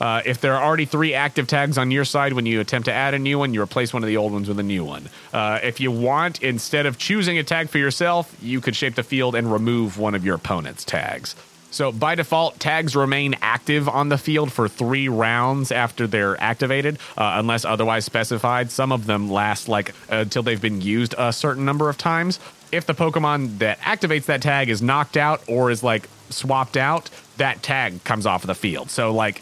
[0.00, 2.92] Uh, if there are already three active tags on your side, when you attempt to
[2.92, 5.08] add a new one, you replace one of the old ones with a new one.
[5.32, 9.02] Uh, if you want, instead of choosing a tag for yourself, you could shape the
[9.02, 11.34] field and remove one of your opponent's tags.
[11.70, 16.98] So by default, tags remain active on the field for three rounds after they're activated,
[17.16, 18.70] uh, unless otherwise specified.
[18.70, 22.40] Some of them last like until they've been used a certain number of times.
[22.70, 27.10] If the Pokemon that activates that tag is knocked out or is like swapped out,
[27.38, 28.90] that tag comes off of the field.
[28.90, 29.40] So like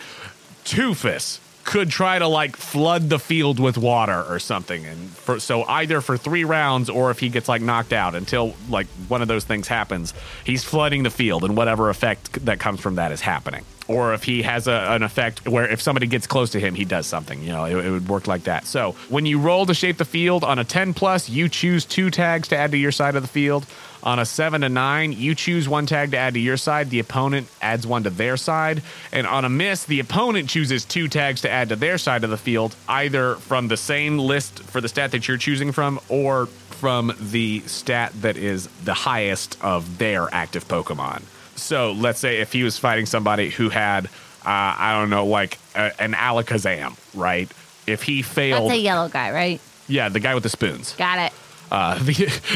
[0.64, 5.64] Toofus could try to like flood the field with water or something and for so
[5.64, 9.26] either for 3 rounds or if he gets like knocked out until like one of
[9.26, 10.14] those things happens
[10.44, 13.64] he's flooding the field and whatever effect that comes from that is happening.
[13.88, 16.84] Or if he has a, an effect where if somebody gets close to him he
[16.84, 18.64] does something you know it, it would work like that.
[18.64, 22.10] So when you roll to shape the field on a 10 plus you choose two
[22.12, 23.66] tags to add to your side of the field
[24.06, 26.90] on a seven to nine, you choose one tag to add to your side.
[26.90, 28.82] The opponent adds one to their side.
[29.12, 32.30] And on a miss, the opponent chooses two tags to add to their side of
[32.30, 36.46] the field, either from the same list for the stat that you're choosing from or
[36.46, 41.22] from the stat that is the highest of their active Pokemon.
[41.56, 44.08] So let's say if he was fighting somebody who had, uh,
[44.44, 47.50] I don't know, like a, an Alakazam, right?
[47.88, 49.60] If he failed, That's a yellow guy, right?
[49.88, 51.32] yeah, the guy with the spoons, Got it.
[51.70, 52.12] Uh, the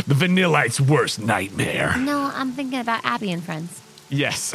[0.07, 1.97] the Vanillite's worst nightmare.
[1.99, 3.81] No, I'm thinking about Abby and friends.
[4.09, 4.55] Yes.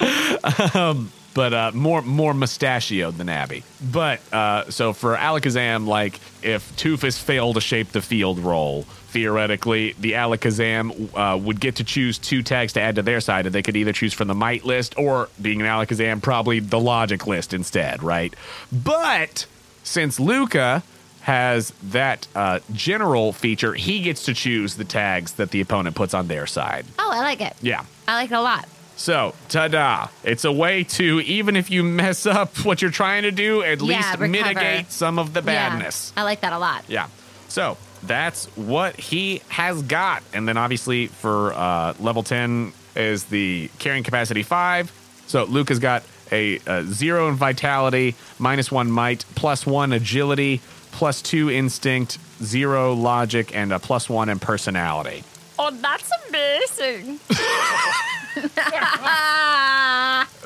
[0.74, 3.62] um, but uh, more more mustachioed than Abby.
[3.80, 9.94] But uh, so for Alakazam, like if Toofus failed to shape the field roll, theoretically
[9.98, 13.54] the Alakazam uh, would get to choose two tags to add to their side, and
[13.54, 17.24] they could either choose from the Might list or, being an Alakazam, probably the Logic
[17.26, 18.34] list instead, right?
[18.72, 19.46] But
[19.82, 20.82] since Luca
[21.28, 26.14] has that uh, general feature, he gets to choose the tags that the opponent puts
[26.14, 26.86] on their side.
[26.98, 27.54] Oh, I like it.
[27.60, 27.84] Yeah.
[28.08, 28.66] I like it a lot.
[28.96, 30.08] So, ta-da!
[30.24, 33.78] It's a way to even if you mess up what you're trying to do, at
[33.80, 34.28] Yeah, least recover.
[34.28, 36.12] mitigate some of the Yeah, badness.
[36.16, 36.82] I like that a lot.
[36.88, 37.06] Yeah.
[37.48, 43.70] So that's what he has got, and then obviously for uh, level ten is the
[43.78, 44.90] carrying capacity five.
[45.28, 46.02] So Luke has got
[46.32, 50.60] a, a zero in vitality, minus one might, plus one agility,
[50.98, 55.22] plus two instinct, zero logic, and a plus one in personality.
[55.56, 57.20] Oh, that's amazing.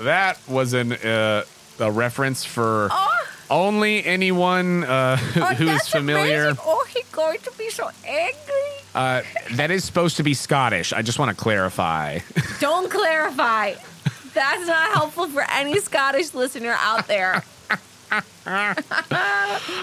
[0.00, 1.44] That was an uh,
[1.78, 3.26] a reference for Oh.
[3.50, 5.16] only anyone uh,
[5.56, 6.54] who is familiar.
[6.64, 8.72] Oh, he's going to be so angry.
[8.94, 9.22] Uh,
[9.52, 10.92] that is supposed to be Scottish.
[10.92, 12.18] I just want to clarify.
[12.60, 13.74] Don't clarify.
[14.34, 17.44] That's not helpful for any Scottish listener out there.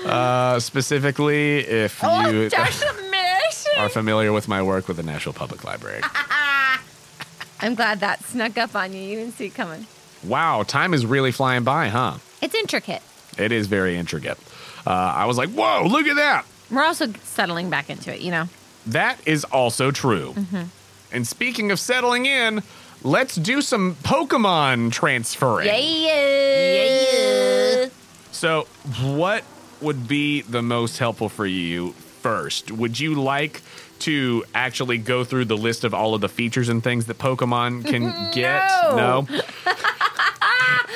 [0.06, 2.50] Uh, specifically, if Oh, you
[3.78, 6.02] are familiar with my work with the National Public Library.
[7.62, 9.02] I'm glad that snuck up on you.
[9.02, 9.86] You didn't see it coming.
[10.24, 12.16] wow, time is really flying by, huh?
[12.42, 13.02] It's intricate.
[13.38, 14.38] It is very intricate.
[14.88, 16.46] Uh, I was like, whoa, look at that.
[16.72, 18.46] We're also settling back into it, you know?
[18.88, 20.34] That is also true.
[20.36, 20.64] Mm-hmm.
[21.12, 22.64] And speaking of settling in,
[23.04, 25.68] let's do some Pokemon transferring.
[25.68, 27.88] Yeah.
[28.40, 28.68] So,
[29.02, 29.44] what
[29.82, 32.72] would be the most helpful for you first?
[32.72, 33.62] Would you like
[34.00, 37.86] to actually go through the list of all of the features and things that Pokemon
[37.86, 38.64] can get?
[38.96, 39.28] No.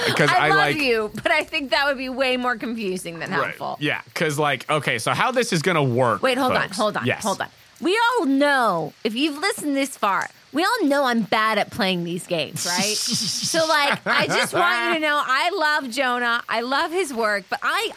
[0.05, 3.19] Because I, I, love like you, but I think that would be way more confusing
[3.19, 3.45] than Right.
[3.45, 3.77] helpful.
[3.79, 6.21] Yeah, because like, okay, so how this is gonna work?
[6.21, 7.23] Wait, hold on, hold on, Yes.
[7.23, 7.47] hold on.
[7.79, 12.03] We all know, if you've listened this far, we all know I'm bad at playing
[12.03, 12.95] these games, right?
[12.95, 16.43] so like, I just want you to know I love Jonah.
[16.47, 17.91] I love his work, but I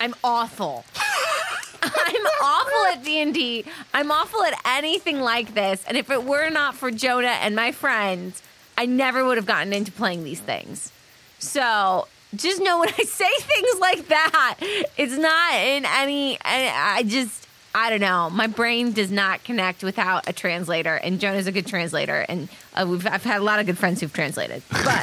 [0.00, 0.84] I'm awful.
[1.82, 3.64] I'm awful at D&D.
[3.92, 5.84] I'm awful at anything like this.
[5.86, 8.42] And if it were not for Jonah and my friends,
[8.76, 10.92] I never would have gotten into playing these things.
[11.38, 14.56] So just know when I say things like that,
[14.96, 16.38] it's not in any.
[16.44, 18.30] I I just, I don't know.
[18.30, 22.86] My brain does not connect without a translator, and Jonah's a good translator, and uh,
[22.88, 24.62] we've I've had a lot of good friends who've translated.
[24.70, 25.02] But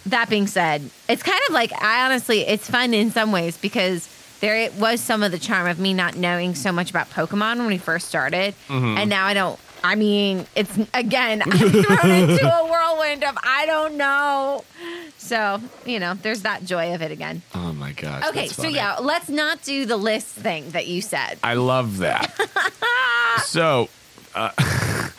[0.06, 4.08] that being said, it's kind of like I honestly, it's fun in some ways because
[4.40, 7.58] there it was some of the charm of me not knowing so much about Pokemon
[7.58, 8.96] when we first started, Mm-hmm.
[8.98, 9.58] and now I don't.
[9.84, 14.64] I mean, it's again I'm thrown into a whirlwind of I don't know.
[15.18, 17.42] So you know, there's that joy of it again.
[17.54, 18.28] Oh my gosh.
[18.28, 18.74] Okay, so funny.
[18.74, 21.38] yeah, let's not do the list thing that you said.
[21.42, 22.32] I love that.
[23.44, 23.88] so,
[24.34, 24.50] uh,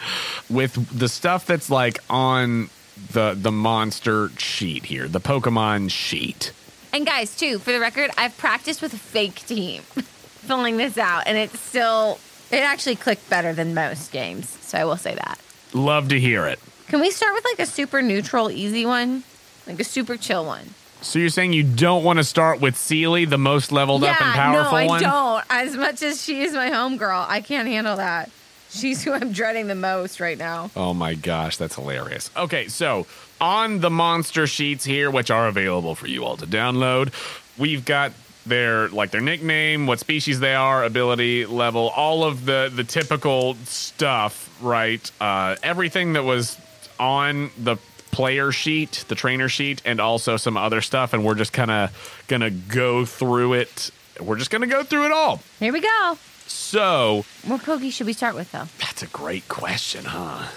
[0.50, 2.70] with the stuff that's like on
[3.12, 6.52] the the monster sheet here, the Pokemon sheet.
[6.92, 11.24] And guys, too, for the record, I've practiced with a fake team filling this out,
[11.26, 12.20] and it's still
[12.54, 14.50] it actually clicked better than most games.
[14.62, 15.40] So I will say that.
[15.74, 16.60] Love to hear it.
[16.88, 19.24] Can we start with like a super neutral, easy one,
[19.66, 20.76] like a super chill one?
[21.02, 24.34] So you're saying you don't want to start with Sealy, the most leveled up and
[24.34, 25.02] powerful no, I one?
[25.02, 25.46] don't.
[25.50, 28.30] As much as she is my homegirl, I can't handle that.
[28.70, 30.72] She's who I'm dreading the most right now.
[30.76, 32.32] Oh my gosh, that's hilarious.
[32.36, 33.06] Okay, so
[33.42, 37.12] on the monster sheets here, which are available for you all to download,
[37.58, 38.14] we've got
[38.46, 43.56] their like their nickname, what species they are, ability level, all of the the typical
[43.66, 45.10] stuff, right?
[45.22, 46.58] Uh, everything that was
[47.00, 47.78] on the
[48.12, 52.24] player sheet, the trainer sheet, and also some other stuff, and we're just kind of
[52.28, 53.90] gonna go through it.
[54.20, 55.42] We're just gonna go through it all.
[55.60, 56.18] Here we go.
[56.46, 58.68] So What Pokey should we start with though?
[58.80, 60.48] that's a great question, huh?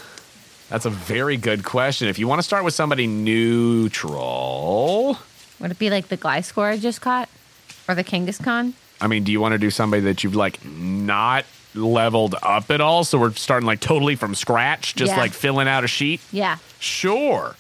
[0.69, 2.09] That's a very good question.
[2.09, 3.07] If you want to start with somebody
[4.27, 5.19] neutral,
[5.61, 7.29] Would it be like the Gliscor I just caught,
[7.89, 8.73] or the Kangaskhan?
[9.01, 12.81] I mean, do you want to do somebody that you've like not leveled up at
[12.81, 13.05] all?
[13.05, 15.19] So we're starting like totally from scratch, just Yeah.
[15.19, 16.21] like filling out a sheet?
[16.33, 16.57] Yeah.
[16.79, 17.57] Sure.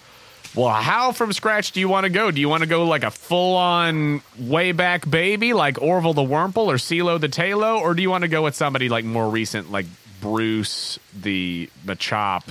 [0.55, 2.31] Well, how from scratch do you want to go?
[2.31, 6.22] Do you want to go like a full on way back baby like Orville the
[6.22, 7.79] Wurmple or CeeLo the Taillow?
[7.79, 9.85] Or do you want to go with somebody like more recent like
[10.22, 12.45] Bruce the Machop?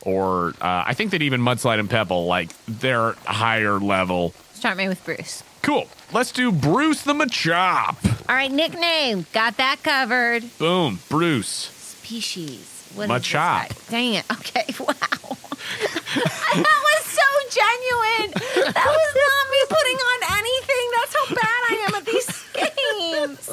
[0.00, 4.34] Or uh, I think that even Mudslide and Pebble, like they're higher level.
[4.54, 5.44] Start me with Bruce.
[5.62, 5.86] Cool.
[6.12, 7.96] Let's do Bruce the Machop.
[8.28, 9.24] All right, nickname.
[9.32, 10.44] Got that covered.
[10.58, 10.98] Boom.
[11.08, 11.48] Bruce.
[11.48, 12.90] Species.
[12.94, 13.68] What is Machop.
[13.68, 13.90] this guy?
[13.90, 14.24] Dang it.
[14.30, 14.86] Okay, wow.
[14.88, 18.32] that was so genuine.
[18.74, 20.90] That was not me putting on anything.
[20.94, 23.50] That's how bad I am at these games.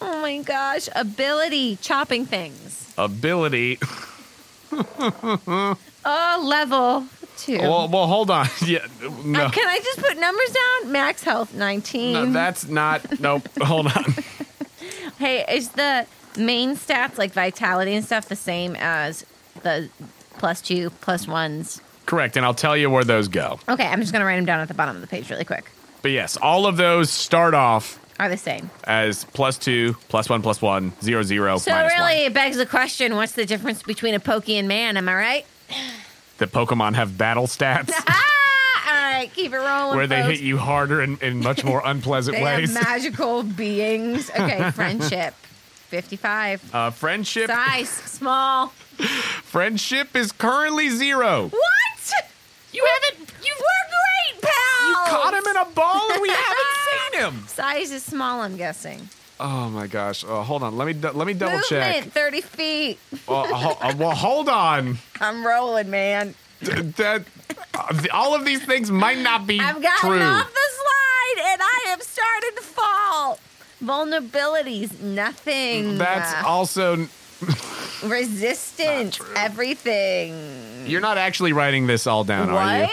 [0.00, 0.88] Oh my gosh.
[0.94, 2.94] Ability, chopping things.
[2.96, 3.78] Ability.
[6.04, 7.04] Oh, level
[7.36, 7.58] two.
[7.58, 8.46] Well, well hold on.
[8.66, 8.86] Yeah.
[9.24, 9.44] No.
[9.44, 10.50] Uh, can I just put numbers
[10.82, 10.92] down?
[10.92, 12.12] Max health 19.
[12.12, 13.20] no that's not.
[13.20, 13.48] Nope.
[13.62, 14.14] hold on.
[15.18, 16.06] Hey, is the
[16.38, 19.24] main stats like vitality and stuff the same as
[19.62, 19.88] the
[20.38, 21.80] plus two, plus ones?
[22.06, 22.36] Correct.
[22.36, 23.58] And I'll tell you where those go.
[23.68, 25.70] Okay, I'm just gonna write them down at the bottom of the page really quick.
[26.02, 28.70] But yes, all of those start off Are the same.
[28.84, 32.26] as plus two, plus one, plus one, zero, zero, So minus really, one.
[32.30, 34.96] it begs the question: What's the difference between a pokey and man?
[34.96, 35.46] Am I right?
[36.38, 38.26] The Pokemon have battle stats Ah!
[38.88, 39.96] All right, keep it rolling.
[39.96, 40.38] where they folks.
[40.38, 42.74] hit you harder in, in much more unpleasant They ways.
[42.74, 44.30] have magical beings.
[44.30, 45.34] Okay, friendship.
[45.88, 46.74] 55.
[46.74, 48.68] uh, friendship, Size, small.
[49.42, 51.48] friendship is currently zero.
[51.48, 52.24] What?
[52.72, 53.28] You haven't.
[53.44, 54.88] You were great, pal.
[54.88, 57.44] You caught him in a ball and we haven't seen him.
[57.48, 59.08] Size is small, I'm guessing.
[59.42, 60.22] Oh my gosh!
[60.22, 62.04] Uh, hold on, let me let me double Movement, check.
[62.04, 62.98] 30 feet.
[63.26, 64.98] Well, ho- uh, well, hold on.
[65.18, 66.34] I'm rolling, man.
[66.62, 67.24] D- that
[67.74, 70.20] uh, all of these things might not be I've gotten true.
[70.20, 73.38] off the slide and I have started to fall.
[73.82, 75.96] Vulnerabilities, nothing.
[75.96, 77.06] That's also
[78.04, 80.84] resistance, everything.
[80.86, 82.82] you're not actually writing this all down, are you?
[82.82, 82.90] What?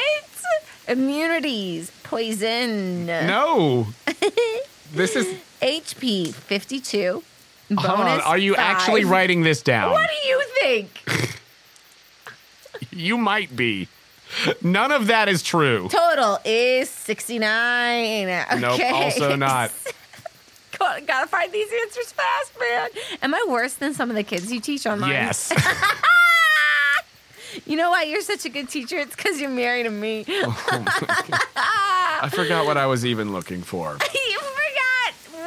[0.98, 3.06] Immunities, poison.
[3.06, 3.88] No.
[4.94, 5.28] this is.
[5.62, 7.24] HP 52.
[7.70, 8.22] Bonus Hold on.
[8.22, 9.92] Are you actually writing this down?
[9.92, 10.90] What do you think?
[12.92, 13.88] You might be.
[14.62, 15.88] None of that is true.
[15.90, 18.28] Total is 69.
[18.28, 18.60] Okay.
[18.60, 18.82] Nope.
[18.92, 19.72] Also not.
[20.78, 22.90] Gotta, gotta find these answers fast, man.
[23.22, 25.12] Am I worse than some of the kids you teach online?
[25.12, 25.54] Yes.
[27.66, 28.98] You know why you're such a good teacher?
[28.98, 30.26] It's because you're married to me.
[30.28, 30.86] Oh
[31.58, 33.98] I forgot what I was even looking for.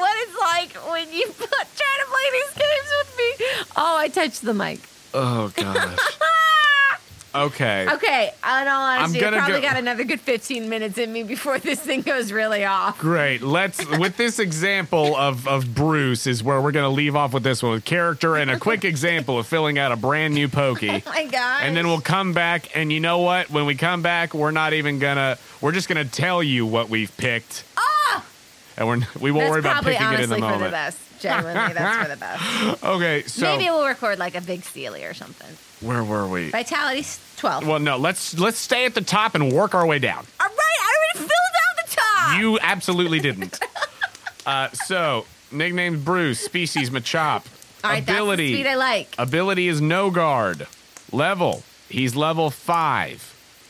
[0.00, 3.46] What it's like when you put, try to play these games with me.
[3.76, 4.80] Oh, I touched the mic.
[5.14, 5.98] Oh gosh.
[7.32, 7.86] Okay.
[7.88, 11.60] Okay, in all honesty, I probably go- got another good 15 minutes in me before
[11.60, 12.98] this thing goes really off.
[12.98, 13.40] Great.
[13.40, 17.62] Let's with this example of of Bruce is where we're gonna leave off with this
[17.62, 20.90] one with character and a quick example of filling out a brand new pokey.
[20.90, 21.62] Oh my god.
[21.62, 23.48] And then we'll come back, and you know what?
[23.48, 25.38] When we come back, we're not even gonna.
[25.60, 27.62] We're just gonna tell you what we've picked!
[28.80, 30.70] And we're we won't That's worry about probably picking it in honestly the for the
[30.70, 30.98] best.
[31.20, 32.84] Genuinely, that's for the best.
[32.84, 35.54] Okay, so Maybe we'll record like a big Steely or something.
[35.86, 36.50] where were we?
[36.50, 37.66] Vitality's 12.
[37.66, 40.26] Well, no, let's let's stay at the top and work our way down.
[40.40, 42.38] All right, I already filled out the top.
[42.40, 43.60] You absolutely didn't.
[44.46, 47.44] uh, so nicknamed Bruce, species Machop,
[47.84, 49.14] All right, ability that's the speed I like.
[49.18, 50.66] ability is no guard,
[51.12, 53.26] level he's level five.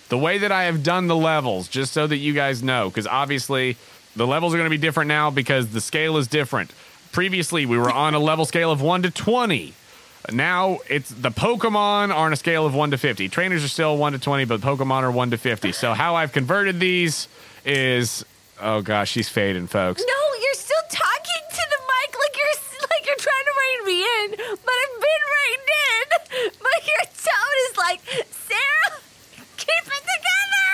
[0.08, 3.06] The way that I have done the levels, just so that you guys know, because
[3.06, 3.76] obviously
[4.16, 6.72] the levels are going to be different now because the scale is different.
[7.12, 9.74] Previously, we were on a level scale of one to twenty.
[10.30, 13.28] Now it's the Pokemon are on a scale of one to fifty.
[13.28, 15.72] Trainers are still one to twenty, but Pokemon are one to fifty.
[15.72, 17.26] So how I've converted these
[17.64, 18.24] is
[18.60, 20.02] oh gosh, she's fading, folks.
[20.06, 23.98] No, you're still talking to the mic like you're like you're trying to rein me
[24.02, 24.30] in,
[24.64, 26.06] but I've been reined in.
[26.60, 28.00] But your tone is like,
[28.30, 28.90] Sarah,
[29.56, 30.70] keep it together.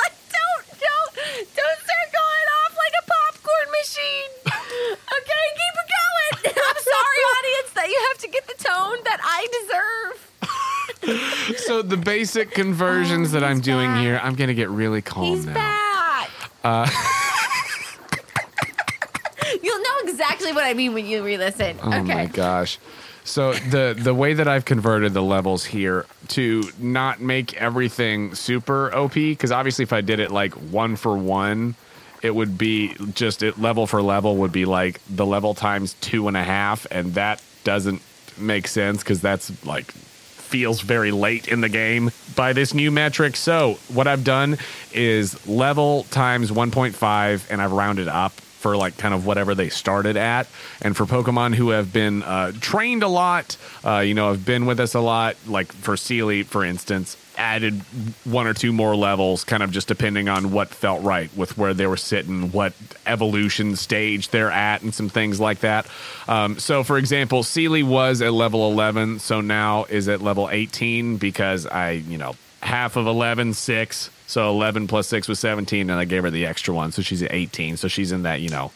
[0.00, 1.10] like, don't, don't,
[1.54, 4.30] don't start going off like a popcorn machine.
[4.46, 6.34] Okay, keep it going.
[6.56, 10.20] I'm sorry, audience, that you have to get the tone that I deserve.
[11.58, 14.00] So the basic conversions that I'm doing back.
[14.00, 15.52] here, I'm gonna get really calm He's now.
[15.52, 16.30] back.
[16.64, 16.88] Uh,
[19.62, 21.76] You'll know exactly what I mean when you re-listen.
[21.82, 22.00] Oh okay.
[22.02, 22.78] my gosh.
[23.24, 28.90] So the the way that I've converted the levels here to not make everything super
[28.94, 31.74] OP because obviously if I did it like one for one,
[32.24, 36.26] it would be just it level for level would be like the level times two
[36.26, 38.00] and a half, and that doesn't
[38.38, 43.36] make sense because that's like feels very late in the game by this new metric.
[43.36, 44.56] So what I've done
[44.92, 50.16] is level times 1.5, and I've rounded up for like kind of whatever they started
[50.16, 50.48] at.
[50.80, 54.64] And for Pokemon who have been uh, trained a lot, uh, you know, have been
[54.64, 57.80] with us a lot, like for Sealy, for instance, added
[58.24, 61.74] one or two more levels, kind of just depending on what felt right with where
[61.74, 62.72] they were sitting, what
[63.06, 65.86] evolution stage they're at, and some things like that.
[66.28, 71.16] Um, so, for example, Sealy was at level 11, so now is at level 18
[71.16, 74.10] because I, you know, half of 11, six.
[74.26, 76.92] So 11 plus six was 17, and I gave her the extra one.
[76.92, 77.76] So she's at 18.
[77.76, 78.72] So she's in that, you know,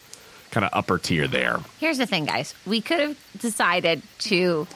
[0.51, 1.59] kind of upper tier there.
[1.79, 2.53] Here's the thing, guys.
[2.65, 4.67] We could have decided to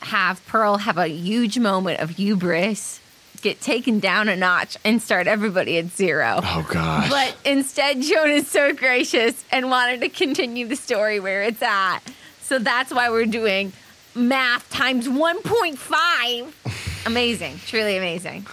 [0.00, 3.00] have Pearl have a huge moment of hubris,
[3.42, 6.40] get taken down a notch, and start everybody at zero.
[6.42, 7.08] Oh, gosh.
[7.08, 12.00] But instead, Jonah is so gracious and wanted to continue the story where it's at.
[12.42, 13.72] So that's why we're doing
[14.14, 17.06] math times 1.5.
[17.06, 17.60] amazing.
[17.66, 18.46] Truly amazing.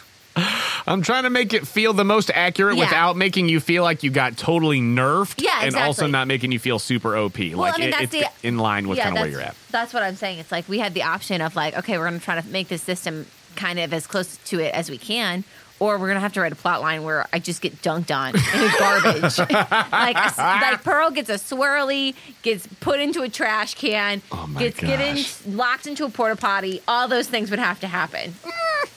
[0.86, 2.84] I'm trying to make it feel the most accurate Yeah.
[2.86, 5.42] without making you feel like you got totally nerfed.
[5.42, 5.68] Yeah, exactly.
[5.68, 7.40] And also not making you feel super OP.
[7.56, 8.12] like I mean, it- that's it's
[8.42, 9.56] the- in line with Yeah, kind of where you're at.
[9.72, 10.38] That's what I'm saying.
[10.38, 12.68] It's like we had the option of like, okay, we're going to try to make
[12.68, 13.26] this system
[13.58, 15.44] kind of as close to it as we can,
[15.80, 18.36] or we're to have to write a plot line where I just get dunked on
[18.36, 19.38] in garbage.
[19.92, 25.46] like, like Pearl gets a swirly, gets put into a trash can, Oh gets gosh.
[25.46, 26.82] locked into a porta potty.
[26.88, 28.34] All those things would have to happen,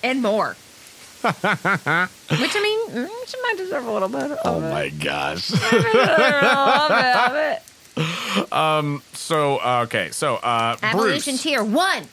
[0.02, 0.56] and more.
[1.22, 4.38] Which I mean, mm, she might deserve a little bit.
[4.42, 4.70] Oh Of it.
[4.70, 5.50] my gosh.
[5.70, 7.62] Bit of it.
[9.12, 10.10] so, uh, okay.
[10.12, 11.42] So, uh, Evolution Bruce.
[11.42, 12.04] tier one.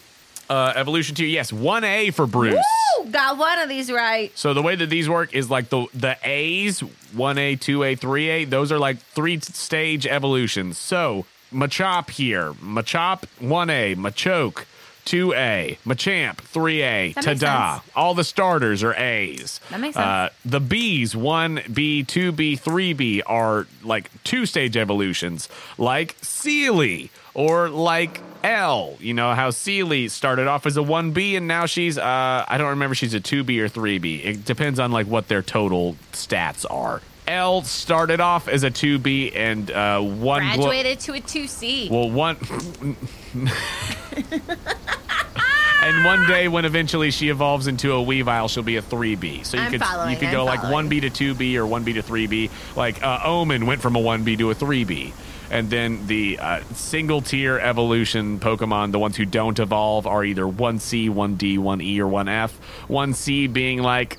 [0.49, 1.27] Uh, evolution tier.
[1.27, 2.55] Yes, 1A for Bruce.
[2.99, 3.09] Woo!
[3.11, 4.31] Got one of these right.
[4.37, 6.81] So the way that these work is like the the A's,
[7.15, 10.77] 1A, 2A, 3A, those are like three stage evolutions.
[10.77, 14.65] So Machop here, Machop 1A, Machoke
[15.05, 17.75] 2A, Machamp 3A, That makes Tada.
[17.79, 17.89] sense.
[17.95, 19.61] All the starters are A's.
[19.69, 27.09] That makes Uh, the B's, 1B, 2B, 3B are like two stage evolutions, like Sealy
[27.33, 28.97] or like L.
[28.99, 32.69] You know how Sealy started off as a 1B and now she's, uh, I don't
[32.69, 34.25] remember she's a 2B or 3B.
[34.25, 37.01] It depends on like what their total stats are.
[37.27, 41.89] L started off as a 2B and uh, one glo- Graduated to a 2C.
[41.89, 42.37] well, one.
[45.83, 49.45] and one day, when eventually she evolves into a Weavile, she'll be a 3B.
[49.45, 51.95] So you I'm could following, you could I'm go like 1B to 2B or 1B
[51.95, 52.49] to 3B.
[52.77, 55.11] Like uh, Omen went from a 1B to a 3B.
[55.49, 60.43] And then the uh, single tier evolution Pokemon, the ones who don't evolve, are either
[60.43, 62.51] 1C, 1D, 1E, or 1F.
[62.89, 64.17] 1C being like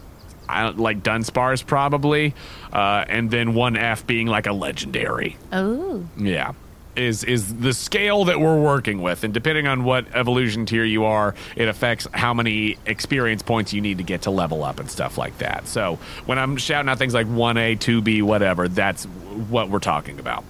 [0.48, 2.34] I don't, like Dunsparce probably,
[2.72, 5.36] uh, and then 1F being like a legendary.
[5.52, 6.06] Oh.
[6.16, 6.52] Yeah.
[6.96, 11.04] Is is the scale that we're working with, and depending on what evolution tier you
[11.04, 14.90] are, it affects how many experience points you need to get to level up and
[14.90, 15.68] stuff like that.
[15.68, 19.78] So when I'm shouting out things like one A, two B, whatever, that's what we're
[19.78, 20.42] talking about.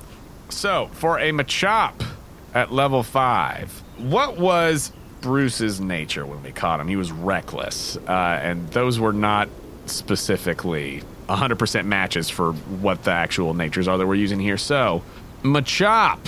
[0.48, 2.04] So for a Machop
[2.54, 6.88] at level five, what was Bruce's nature when we caught him?
[6.88, 9.48] He was reckless, uh, and those were not
[9.86, 14.56] specifically 100% matches for what the actual natures are that we're using here.
[14.56, 15.02] So,
[15.42, 16.18] Machop,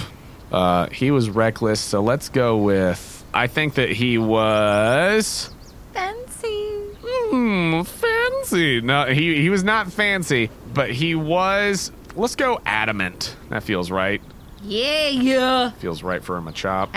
[0.52, 1.80] uh, he was reckless.
[1.80, 3.24] So let's go with.
[3.32, 5.50] I think that he was.
[5.92, 6.66] Fancy.
[7.02, 8.80] Hmm, fancy.
[8.80, 11.92] No, he he was not fancy, but he was.
[12.16, 13.36] Let's go adamant.
[13.50, 14.20] That feels right.
[14.62, 15.70] Yeah, yeah.
[15.72, 16.90] Feels right for a Machop.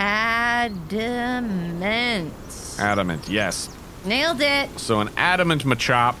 [1.04, 2.32] Adamant.
[2.78, 3.70] Adamant, yes.
[4.04, 4.78] Nailed it.
[4.78, 6.16] So an adamant Machop.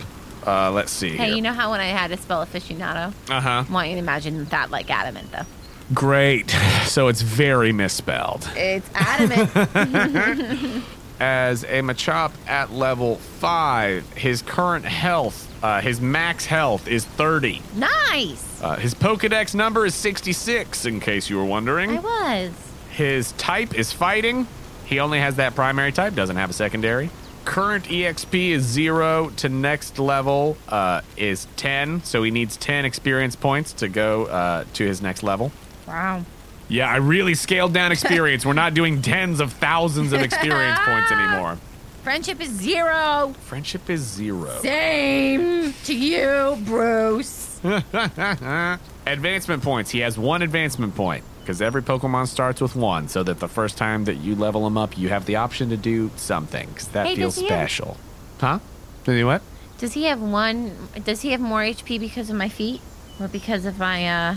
[0.46, 1.10] Uh, let's see.
[1.16, 1.36] Hey, here.
[1.36, 3.12] you know how when I had to spell aficionado?
[3.30, 3.64] Uh huh.
[3.68, 5.44] I want you to imagine that like adamant, though.
[5.92, 6.54] Great.
[6.84, 8.48] So it's very misspelled.
[8.54, 9.50] It's adamant.
[11.20, 17.62] As a Machop at level five, his current health, uh, his max health is 30.
[17.74, 18.43] nice.
[18.64, 21.98] Uh, his Pokedex number is 66, in case you were wondering.
[21.98, 22.00] I
[22.46, 22.52] was.
[22.92, 24.46] His type is fighting.
[24.86, 27.10] He only has that primary type, doesn't have a secondary.
[27.44, 33.36] Current EXP is zero to next level uh, is 10, so he needs 10 experience
[33.36, 35.52] points to go uh, to his next level.
[35.86, 36.24] Wow.
[36.68, 38.46] Yeah, I really scaled down experience.
[38.46, 41.58] We're not doing tens of thousands of experience points anymore.
[42.02, 43.34] Friendship is zero.
[43.42, 44.58] Friendship is zero.
[44.62, 47.43] Same to you, Bruce.
[49.06, 49.90] advancement points.
[49.90, 53.76] He has one advancement point because every Pokemon starts with one, so that the first
[53.76, 56.68] time that you level him up, you have the option to do something.
[56.74, 57.96] 'cause that Hey, feels does he have- special.
[58.40, 58.58] Huh?
[59.04, 59.42] Does he what?
[59.78, 60.72] Does he have one?
[61.04, 62.80] Does he have more HP because of my feet,
[63.20, 64.34] or because of my uh,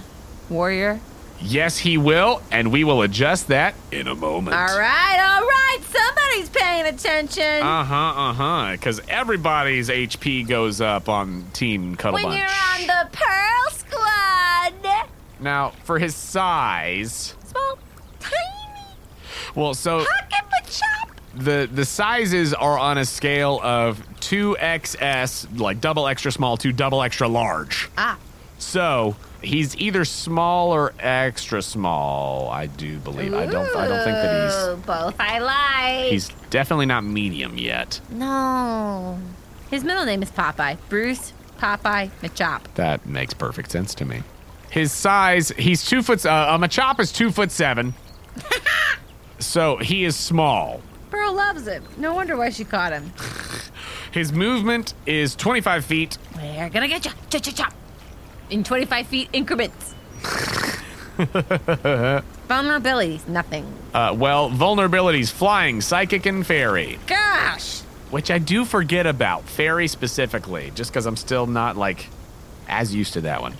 [0.50, 1.00] warrior?
[1.40, 4.56] Yes, he will, and we will adjust that in a moment.
[4.56, 5.78] All right, all right.
[5.84, 7.62] Somebody's paying attention.
[7.64, 8.72] Uh huh, uh huh.
[8.74, 15.08] Because everybody's HP goes up on Team Cuddle when you're on the Pearl Squad.
[15.40, 17.78] now, for his size, Small,
[18.20, 18.86] tiny,
[19.56, 20.48] well, so pocket
[21.38, 27.02] the the sizes are on a scale of 2XS, like double extra small, to double
[27.04, 27.90] extra large.
[27.98, 28.18] Ah.
[28.58, 32.50] So he's either small or extra small.
[32.50, 33.34] I do believe.
[33.34, 33.76] I don't.
[33.76, 36.12] I don't think that Ooh, both I like.
[36.12, 36.28] he's.
[36.30, 38.00] He's definitely not medium yet.
[38.10, 39.20] no.
[39.70, 40.78] His middle name is Popeye.
[40.88, 42.62] Bruce Popeye Machop.
[42.76, 44.24] That makes perfect sense to me.
[44.70, 45.50] His size.
[45.58, 46.26] He's two foot.
[46.26, 47.94] Uh, a Machop is two foot seven.
[49.40, 50.82] so he is small.
[51.12, 51.84] Pearl loves him.
[51.98, 53.12] No wonder why she caught him.
[54.12, 56.18] His movement is 25 feet.
[56.36, 57.12] We're gonna get you.
[57.30, 57.74] Chop, chop, chop.
[58.50, 59.94] In 25 feet increments.
[62.48, 63.66] Vulnerabilities, nothing.
[63.94, 67.00] Uh, well, vulnerabilities: flying, psychic, and fairy.
[67.08, 67.82] Gosh!
[68.10, 72.08] which I do forget about fairy specifically, just because I'm still not like
[72.68, 73.56] as used to that one.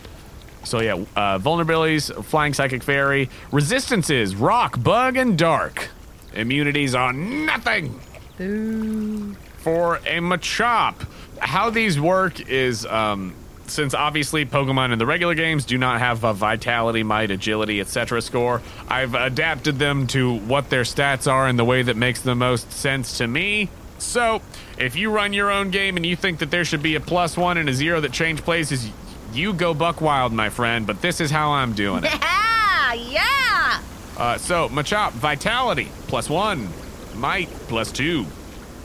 [0.64, 3.30] So yeah, uh, vulnerabilities: flying, psychic, fairy.
[3.52, 5.90] Resistances: rock, bug, and dark.
[6.34, 8.00] Immunities on nothing.
[8.40, 9.36] Ooh.
[9.58, 11.06] For a Machop,
[11.40, 13.34] how these work is um,
[13.68, 18.22] since obviously Pokemon in the regular games do not have a vitality, might, agility, etc.
[18.22, 22.36] score, I've adapted them to what their stats are in the way that makes the
[22.36, 23.70] most sense to me.
[24.00, 24.42] So,
[24.78, 27.36] if you run your own game and you think that there should be a plus
[27.36, 28.90] one and a zero that change places,
[29.34, 30.86] you go buck wild, my friend.
[30.86, 32.12] But this is how I'm doing it.
[32.88, 32.94] Yeah!
[32.94, 33.82] Yeah!
[34.18, 36.70] Uh, so, Machop, Vitality, plus one.
[37.16, 38.26] Might, plus two.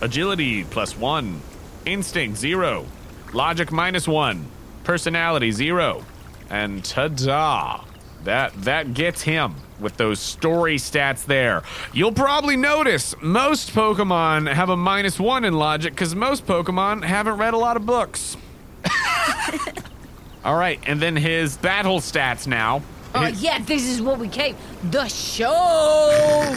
[0.00, 1.40] Agility, plus one.
[1.84, 2.86] Instinct, zero.
[3.32, 4.46] Logic, minus one.
[4.84, 6.04] Personality, zero.
[6.50, 7.84] And ta-da!
[8.24, 11.62] That, that gets him with those story stats there.
[11.92, 17.36] You'll probably notice most Pokemon have a minus one in logic because most Pokemon haven't
[17.38, 18.36] read a lot of books.
[20.44, 22.82] All right, and then his battle stats now.
[23.14, 24.56] Oh, His- yeah, this is what we came.
[24.90, 26.56] The show!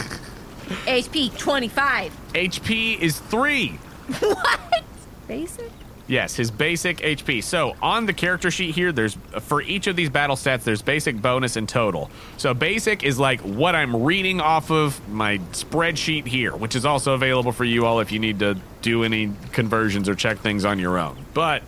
[0.86, 2.12] HP 25.
[2.34, 3.78] HP is three.
[4.20, 4.84] What?
[5.28, 5.70] Basic?
[6.08, 7.42] Yes, his basic HP.
[7.42, 11.20] So on the character sheet here, there's for each of these battle stats, there's basic,
[11.20, 12.10] bonus, and total.
[12.36, 17.14] So basic is like what I'm reading off of my spreadsheet here, which is also
[17.14, 20.78] available for you all if you need to do any conversions or check things on
[20.78, 21.16] your own.
[21.34, 21.62] But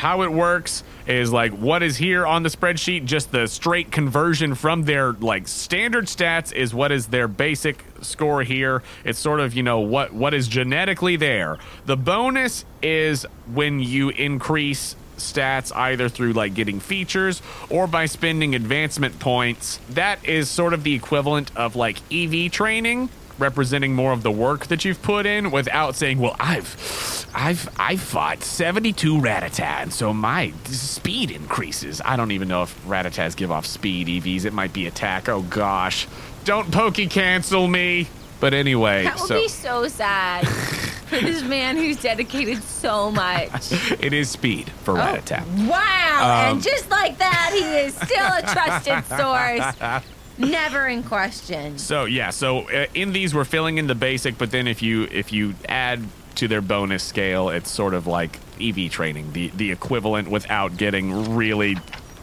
[0.00, 4.54] how it works is like what is here on the spreadsheet just the straight conversion
[4.54, 8.82] from their like standard stats is what is their basic score here.
[9.04, 11.58] It's sort of you know what what is genetically there.
[11.84, 18.54] The bonus is when you increase stats either through like getting features or by spending
[18.54, 19.80] advancement points.
[19.90, 23.10] That is sort of the equivalent of like ev training
[23.40, 27.96] representing more of the work that you've put in without saying, "Well, I've, I've, I
[27.96, 33.66] fought seventy-two Rattatas, so my speed increases." I don't even know if Rattatas give off
[33.66, 34.44] speed EVs.
[34.44, 35.28] It might be attack.
[35.28, 36.06] Oh gosh,
[36.44, 38.08] don't pokey cancel me.
[38.40, 43.50] But anyway, That would so be so sad for this man who's dedicated so much.
[44.00, 45.44] it is speed for Rattata.
[45.68, 46.46] Wow!
[46.48, 50.02] Um, and just like that, he is still a trusted source.
[50.40, 51.78] Never in question.
[51.78, 55.04] So yeah, so uh, in these we're filling in the basic, but then if you
[55.04, 56.02] if you add
[56.36, 61.34] to their bonus scale, it's sort of like EV training, the the equivalent without getting
[61.34, 61.76] really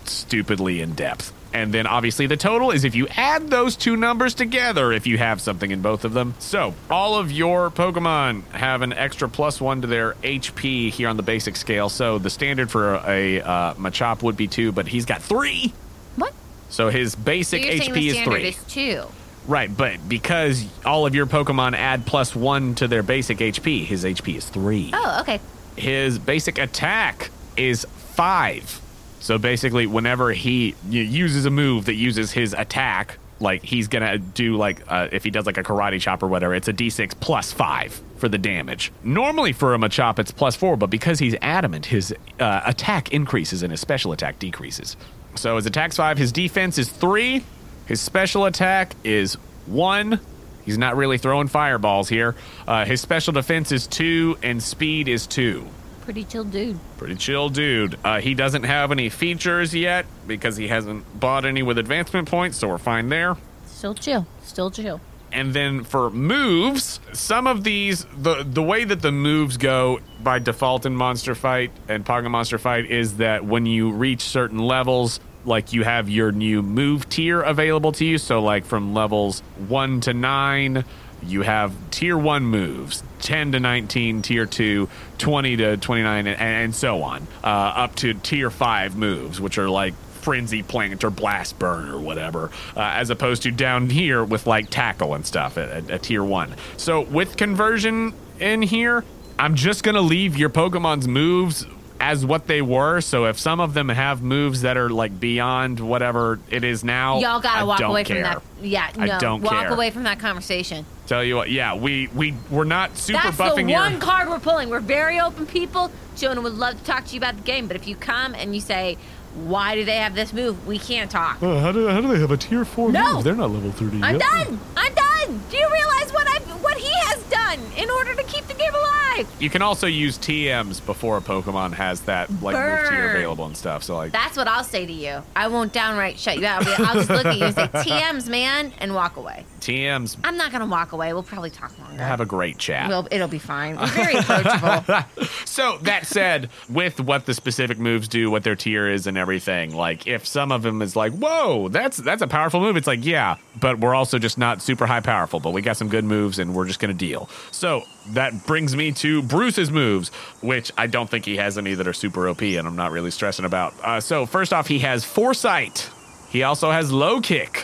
[0.06, 1.34] stupidly in depth.
[1.54, 5.18] And then obviously the total is if you add those two numbers together, if you
[5.18, 6.36] have something in both of them.
[6.40, 11.18] So all of your Pokemon have an extra plus one to their HP here on
[11.18, 11.90] the basic scale.
[11.90, 15.74] So the standard for a uh, Machop would be two, but he's got three.
[16.16, 16.34] What?
[16.70, 18.44] So his basic you're HP is three.
[18.48, 19.04] is two.
[19.48, 24.04] Right, but because all of your Pokemon add plus one to their basic HP, his
[24.04, 24.92] HP is three.
[24.94, 25.40] Oh, okay.
[25.78, 28.82] His basic attack is five.
[29.20, 34.58] So basically, whenever he uses a move that uses his attack, like he's gonna do
[34.58, 37.52] like uh, if he does like a karate chop or whatever, it's a d6 plus
[37.52, 38.92] five for the damage.
[39.04, 43.64] Normally for a Machop, it's plus four, but because he's adamant, his uh, attack increases
[43.64, 44.98] and his special attack decreases.
[45.38, 47.44] So his attack's five, his defense is three,
[47.86, 49.36] his special attack is
[49.66, 50.20] one.
[50.66, 52.36] He's not really throwing fireballs here.
[52.68, 55.66] Uh, his special defense is two, and speed is two.
[56.02, 56.80] Pretty chill dude.
[56.98, 57.98] Pretty chill dude.
[58.04, 62.58] Uh, he doesn't have any features yet because he hasn't bought any with advancement points,
[62.58, 63.38] so we're fine there.
[63.66, 64.28] Still chill.
[64.44, 65.00] Still chill.
[65.32, 70.40] And then for moves, some of these the the way that the moves go by
[70.40, 75.20] default in Monster Fight and Pokemon Monster Fight is that when you reach certain levels,
[75.46, 78.18] like you have your new move tier available to you.
[78.18, 80.86] So like from levels one to nine,
[81.24, 86.76] you have tier one moves, 10 to 19, tier two, 20 to 29, and, and
[86.76, 89.94] so on, uh, up to tier five moves, which are like
[90.28, 94.70] frenzy plant or blast burn or whatever, uh, as opposed to down here with like
[94.70, 96.54] tackle and stuff at, at, at tier one.
[96.76, 99.06] So with conversion in here,
[99.40, 101.66] I'm just gonna leave your Pokemon's moves
[102.02, 103.00] as what they were.
[103.00, 107.20] So if some of them have moves that are like beyond whatever it is now,
[107.20, 108.18] Y'all gotta I walk away care.
[108.34, 108.66] from that.
[108.68, 109.74] Yeah, I don't walk care.
[109.74, 110.86] away from that conversation.
[111.08, 113.80] Tell you what, yeah, we we we're not super That's buffing the your.
[113.80, 114.70] one card we're pulling.
[114.70, 115.90] We're very open people.
[116.18, 118.54] Jonah would love to talk to you about the game, but if you come and
[118.54, 118.98] you say,
[119.38, 121.42] "Why do they have this move?" We can't talk.
[121.42, 123.16] Uh, how, do, how do they have a tier four No!
[123.16, 123.24] move?
[123.24, 124.22] They're not level 30 I'm yet.
[124.22, 124.60] done.
[124.76, 125.42] I'm done.
[125.50, 128.74] Do you realize what I what he has done in order to keep the game
[128.74, 129.28] alive?
[129.40, 133.56] You can also use TMs before a Pokemon has that like move tier available and
[133.58, 133.84] stuff.
[133.84, 135.24] So like That's what I'll say to you.
[135.36, 136.66] I won't downright shut you out.
[136.68, 139.46] I'll, I'll just look at you and say, "TMs, man," and walk away.
[139.60, 141.14] TMs I'm not gonna walk away.
[141.14, 142.02] We'll probably talk longer.
[142.04, 142.90] have a great chat.
[142.90, 143.76] We'll, it'll be fine.
[143.78, 144.96] We're very approachable.
[145.46, 149.76] So that said, with what the specific moves do, what their tier is, and everything,
[149.76, 153.04] like if some of them is like, "Whoa, that's that's a powerful move," it's like,
[153.04, 156.38] yeah, but we're also just not super high powerful, but we got some good moves,
[156.38, 157.28] and we're just gonna deal.
[157.50, 160.10] So that brings me to Bruce's moves,
[160.42, 163.10] which I don't think he has any that are super OP, and I'm not really
[163.12, 163.74] stressing about.
[163.84, 165.90] Uh, so first off, he has Foresight.
[166.30, 167.58] He also has Low Kick,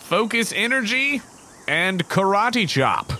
[0.00, 1.20] Focus Energy,
[1.68, 3.12] and Karate Chop.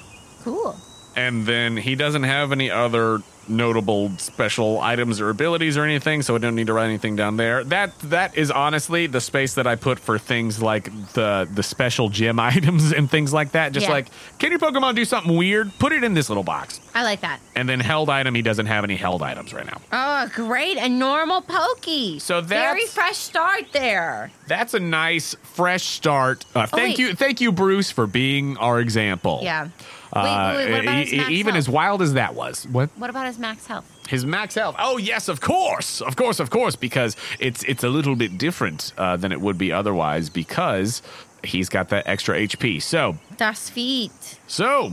[0.43, 0.77] cool.
[1.17, 6.35] And then he doesn't have any other notable special items or abilities or anything, so
[6.35, 7.65] I don't need to write anything down there.
[7.65, 12.09] That that is honestly the space that I put for things like the the special
[12.09, 13.73] gym items and things like that.
[13.73, 13.93] Just Yeah.
[13.93, 14.07] like,
[14.39, 15.73] can your Pokemon do something weird?
[15.79, 16.81] Put it in this little box.
[16.95, 17.41] I like that.
[17.55, 19.81] And then held item, he doesn't have any held items right now.
[19.93, 20.77] Oh, great.
[20.77, 22.19] A normal pokey.
[22.19, 24.31] So that's Very fresh start there.
[24.49, 26.45] That's a nice fresh start.
[26.55, 26.99] Uh, thank wait.
[26.99, 29.41] you, thank you, Bruce, for being our example.
[29.43, 29.69] Yeah.
[30.17, 31.59] Uh, wait, wait, what about his e- max even health?
[31.59, 32.67] as wild as that was.
[32.69, 32.91] What?
[32.97, 33.91] What about his max health?
[34.09, 34.77] His max health.
[34.79, 38.93] Oh yes, of course, of course, of course, because it's it's a little bit different
[38.99, 41.03] uh, than it would be otherwise because
[41.45, 42.81] he's got that extra HP.
[42.83, 44.39] So Das feet.
[44.47, 44.93] so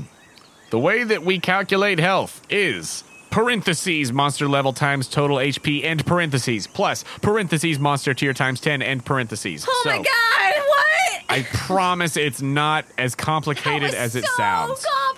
[0.71, 6.67] the way that we calculate health is parentheses monster level times total HP and parentheses
[6.67, 9.65] plus parentheses monster tier times ten and parentheses.
[9.67, 11.24] Oh so my god, what?
[11.30, 14.86] I promise it's not as complicated as it so sounds.
[14.86, 15.12] complicated.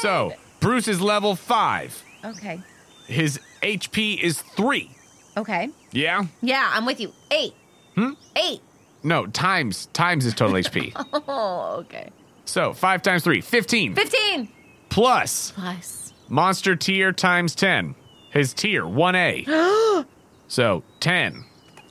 [0.00, 2.02] So Bruce is level five.
[2.24, 2.60] Okay.
[3.06, 4.90] His HP is three.
[5.36, 5.70] Okay.
[5.92, 6.24] Yeah.
[6.42, 7.12] Yeah, I'm with you.
[7.30, 7.54] Eight.
[7.94, 8.10] Hmm?
[8.36, 8.60] Eight.
[9.02, 10.92] No, times times is total HP.
[11.28, 12.10] Oh, okay.
[12.44, 13.94] So five times three, 15.
[13.94, 14.48] 15
[14.88, 16.12] Plus plus.
[16.28, 17.94] monster tier times 10.
[18.30, 20.06] His tier, 1A.
[20.48, 21.44] so 10.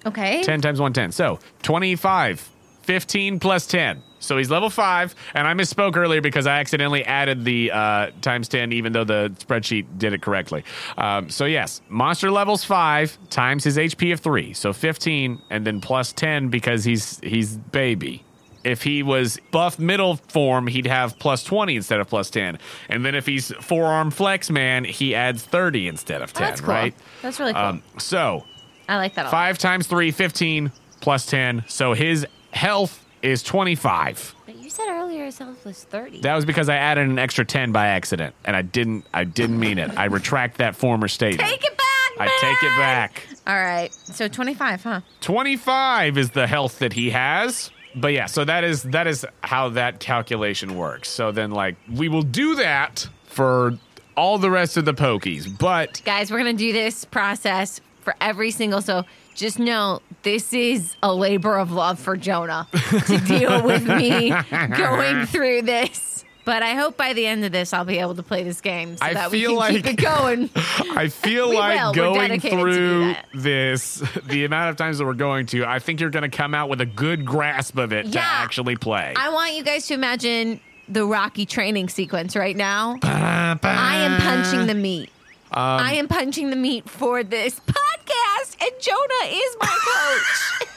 [0.06, 0.44] Okay.
[0.44, 1.12] 10 times 110.
[1.12, 2.50] So 25.
[2.86, 4.02] 15 plus 10.
[4.20, 5.14] So he's level 5.
[5.34, 9.32] And I misspoke earlier because I accidentally added the uh, times 10, even though the
[9.40, 10.64] spreadsheet did it correctly.
[10.98, 14.54] Um, so, yes, monster levels 5 times his HP of 3.
[14.54, 18.24] So 15 and then plus 10 because he's he's baby.
[18.64, 22.58] If he was buff middle form, he'd have plus 20 instead of plus 10.
[22.90, 26.62] And then if he's forearm flex man, he adds 30 instead of 10, Oh, that's
[26.62, 26.74] cool.
[26.74, 26.96] right?
[27.22, 27.62] That's really cool.
[27.62, 28.44] Um, so
[28.90, 29.32] I like that a lot.
[29.32, 31.64] 5 times 3, 15 plus 10.
[31.68, 32.26] So his
[32.56, 34.36] health is 25.
[34.46, 36.22] But you said earlier his health was 30.
[36.22, 39.60] That was because I added an extra 10 by accident and I didn't I didn't
[39.60, 39.96] mean it.
[39.98, 41.50] I retract that former statement.
[41.50, 43.24] take it back, I take it back.
[43.48, 43.94] All right.
[43.94, 45.02] So 25, huh?
[45.22, 47.72] 25 is the health that he has.
[47.96, 51.10] But yeah, so that is that is how that calculation works.
[51.10, 53.78] So then like we will do that for
[54.18, 55.58] all the rest of the pokies.
[55.58, 58.82] But Guys, we're going to do this process for every single.
[58.82, 59.04] So
[59.36, 64.30] just know this is a labor of love for Jonah to deal with me
[64.78, 66.24] going through this.
[66.46, 68.98] But I hope by the end of this, I'll be able to play this game
[68.98, 70.50] so I that we can keep it going.
[70.56, 71.94] I feel like will.
[71.94, 75.80] Going dedicated to do through this, the amount of times that we're going to, I
[75.80, 79.14] think you're going to come out with a good grasp of it to actually play.
[79.18, 83.00] I want you guys to imagine the Rocky training sequence right now.
[83.02, 85.10] I am punching the meat.
[85.52, 87.85] Um, I am punching the meat for this podcast,
[88.66, 90.70] and Jonah is my coach.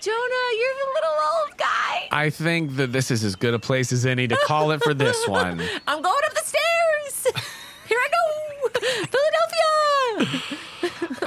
[0.00, 2.08] Jonah, you're the little old guy.
[2.10, 4.94] I think that this is as good a place as any to call it for
[4.94, 5.60] this one.
[5.86, 7.26] I'm going up the stairs.
[7.88, 8.22] Here I go.
[9.06, 10.42] Philadelphia.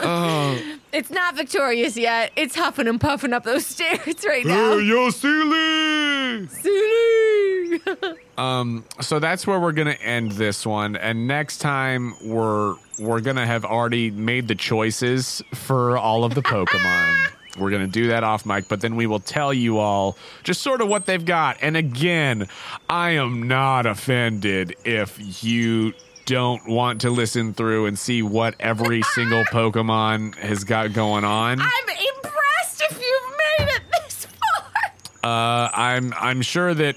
[0.07, 2.31] Oh, It's not victorious yet.
[2.35, 4.77] It's huffing and puffing up those stairs right now.
[4.77, 6.47] Hey, yo, silly!
[6.47, 8.15] Silly.
[8.37, 13.45] Um, so that's where we're gonna end this one, and next time we're we're gonna
[13.45, 17.31] have already made the choices for all of the Pokemon.
[17.57, 20.81] we're gonna do that off mic, but then we will tell you all just sort
[20.81, 21.57] of what they've got.
[21.61, 22.47] And again,
[22.89, 25.93] I am not offended if you
[26.25, 31.61] don't want to listen through and see what every single Pokemon has got going on.
[31.61, 34.91] I'm impressed if you've made it this far.
[35.23, 36.95] Uh, I'm I'm sure that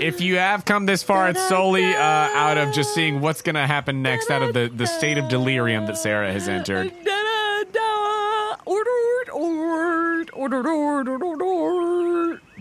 [0.00, 3.54] if you have come this far, it's solely uh, out of just seeing what's going
[3.54, 6.92] to happen next, out of the, the state of delirium that Sarah has entered.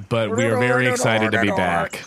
[0.10, 2.04] But we are very excited to be back.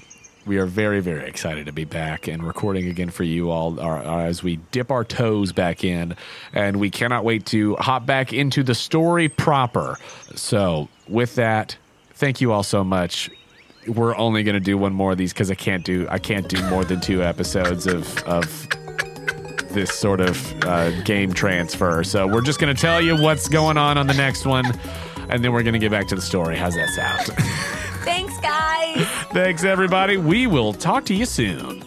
[0.47, 4.03] We are very, very excited to be back and recording again for you all uh,
[4.03, 6.17] uh, as we dip our toes back in.
[6.53, 9.97] And we cannot wait to hop back into the story proper.
[10.35, 11.77] So, with that,
[12.15, 13.31] thank you all so much.
[13.87, 16.49] We're only going to do one more of these because I can't do I can't
[16.49, 18.69] do more than two episodes of of
[19.73, 22.05] this sort of uh, game transfer.
[22.05, 24.67] So we're just going to tell you what's going on on the next one,
[25.29, 26.57] and then we're going to get back to the story.
[26.57, 27.39] How's that sound?
[28.05, 29.07] Thanks, guys.
[29.33, 30.17] Thanks, everybody.
[30.17, 31.85] We will talk to you soon.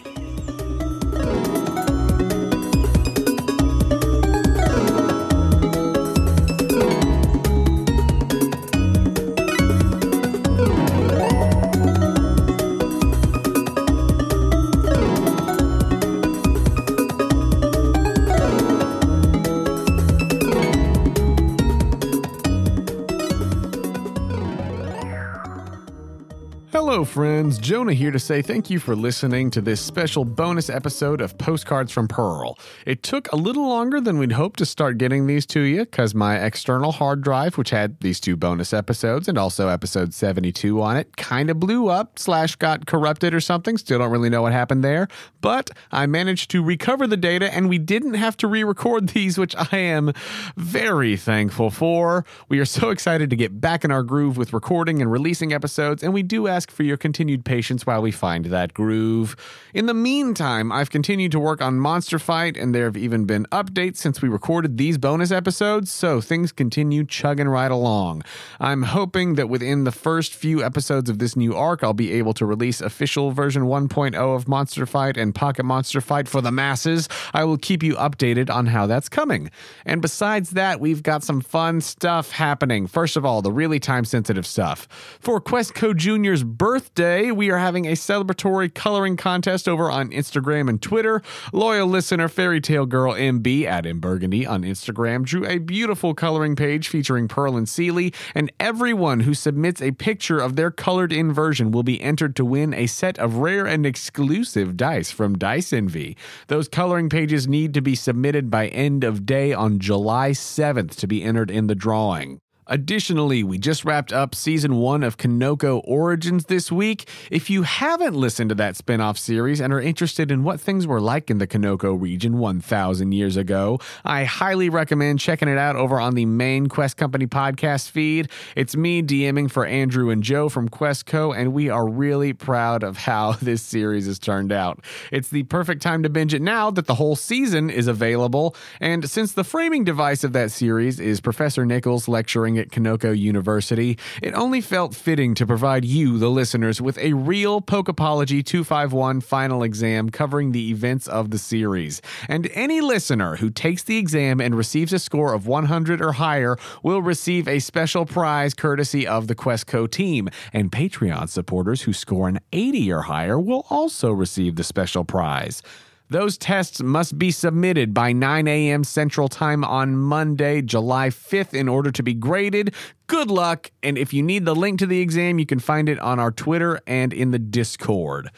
[27.04, 27.58] Friends.
[27.58, 31.92] Jonah here to say thank you for listening to this special bonus episode of Postcards
[31.92, 32.58] from Pearl.
[32.86, 36.14] It took a little longer than we'd hoped to start getting these to you because
[36.14, 40.96] my external hard drive, which had these two bonus episodes and also episode 72 on
[40.96, 43.76] it, kind of blew up slash got corrupted or something.
[43.76, 45.06] Still don't really know what happened there,
[45.40, 49.38] but I managed to recover the data and we didn't have to re record these,
[49.38, 50.12] which I am
[50.56, 52.24] very thankful for.
[52.48, 56.02] We are so excited to get back in our groove with recording and releasing episodes,
[56.02, 59.36] and we do ask for your continued patience while we find that groove.
[59.72, 63.46] In the meantime, I've continued to work on Monster Fight, and there have even been
[63.52, 68.22] updates since we recorded these bonus episodes, so things continue chugging right along.
[68.60, 72.34] I'm hoping that within the first few episodes of this new arc, I'll be able
[72.34, 77.08] to release official version 1.0 of Monster Fight and Pocket Monster Fight for the masses.
[77.32, 79.50] I will keep you updated on how that's coming.
[79.84, 82.86] And besides that, we've got some fun stuff happening.
[82.86, 84.86] First of all, the really time sensitive stuff.
[85.20, 90.80] For Questco Jr.'s birthday, we are having a celebratory coloring contest over on Instagram and
[90.80, 91.22] Twitter.
[91.52, 96.56] Loyal listener Fairy Tale Girl MB at In Burgundy on Instagram drew a beautiful coloring
[96.56, 101.32] page featuring Pearl and Sealy, and everyone who submits a picture of their colored in
[101.32, 105.72] version will be entered to win a set of rare and exclusive dice from Dice
[105.72, 106.16] Envy.
[106.48, 111.06] Those coloring pages need to be submitted by end of day on July 7th to
[111.06, 112.40] be entered in the drawing.
[112.66, 117.08] Additionally, we just wrapped up season one of Kanoko Origins this week.
[117.30, 120.86] If you haven't listened to that spin off series and are interested in what things
[120.86, 125.76] were like in the Kanoko region 1,000 years ago, I highly recommend checking it out
[125.76, 128.30] over on the main Quest Company podcast feed.
[128.56, 132.96] It's me DMing for Andrew and Joe from Questco, and we are really proud of
[132.96, 134.82] how this series has turned out.
[135.12, 139.08] It's the perfect time to binge it now that the whole season is available, and
[139.08, 144.34] since the framing device of that series is Professor Nichols lecturing at Kanoko University, it
[144.34, 150.10] only felt fitting to provide you, the listeners, with a real Pokepology 251 final exam
[150.10, 152.00] covering the events of the series.
[152.28, 156.56] And any listener who takes the exam and receives a score of 100 or higher
[156.82, 160.28] will receive a special prize courtesy of the Questco team.
[160.52, 165.62] And Patreon supporters who score an 80 or higher will also receive the special prize.
[166.10, 168.84] Those tests must be submitted by 9 a.m.
[168.84, 172.74] Central Time on Monday, July 5th, in order to be graded.
[173.06, 175.98] Good luck, and if you need the link to the exam, you can find it
[176.00, 178.30] on our Twitter and in the Discord.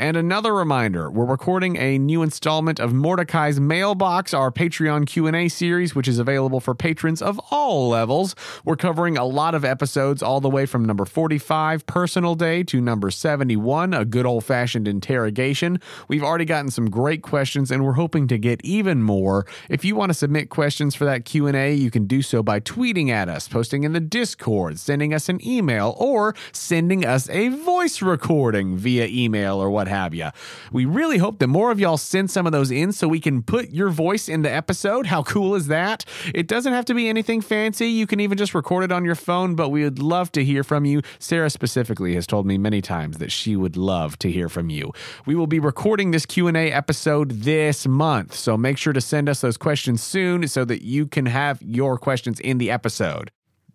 [0.00, 5.94] And another reminder, we're recording a new installment of Mordecai's Mailbox, our Patreon Q&A series,
[5.94, 8.34] which is available for patrons of all levels.
[8.64, 12.80] We're covering a lot of episodes all the way from number 45, Personal Day, to
[12.80, 15.78] number 71, a good old-fashioned interrogation.
[16.08, 19.44] We've already gotten some great questions and we're hoping to get even more.
[19.68, 23.10] If you want to submit questions for that Q&A, you can do so by tweeting
[23.10, 28.00] at us, posting in the Discord, sending us an email, or sending us a voice
[28.00, 30.30] recording via email or what have you.
[30.72, 33.42] We really hope that more of y'all send some of those in so we can
[33.42, 35.06] put your voice in the episode.
[35.06, 36.06] How cool is that?
[36.34, 37.88] It doesn't have to be anything fancy.
[37.88, 40.64] You can even just record it on your phone, but we would love to hear
[40.64, 41.02] from you.
[41.18, 44.92] Sarah specifically has told me many times that she would love to hear from you.
[45.26, 49.40] We will be recording this Q&A episode this month, so make sure to send us
[49.42, 53.30] those questions soon so that you can have your questions in the episode.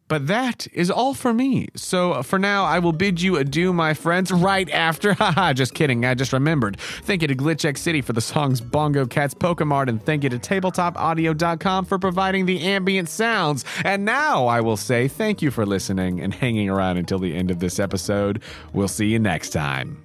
[0.07, 1.69] But that is all for me.
[1.75, 5.13] So uh, for now, I will bid you adieu, my friends, right after.
[5.15, 6.05] Haha, just kidding.
[6.05, 6.79] I just remembered.
[6.79, 10.37] Thank you to Glitch City for the songs Bongo Cats Pokemart, and thank you to
[10.37, 13.65] TabletopAudio.com for providing the ambient sounds.
[13.83, 17.49] And now I will say thank you for listening and hanging around until the end
[17.49, 18.43] of this episode.
[18.73, 20.03] We'll see you next time.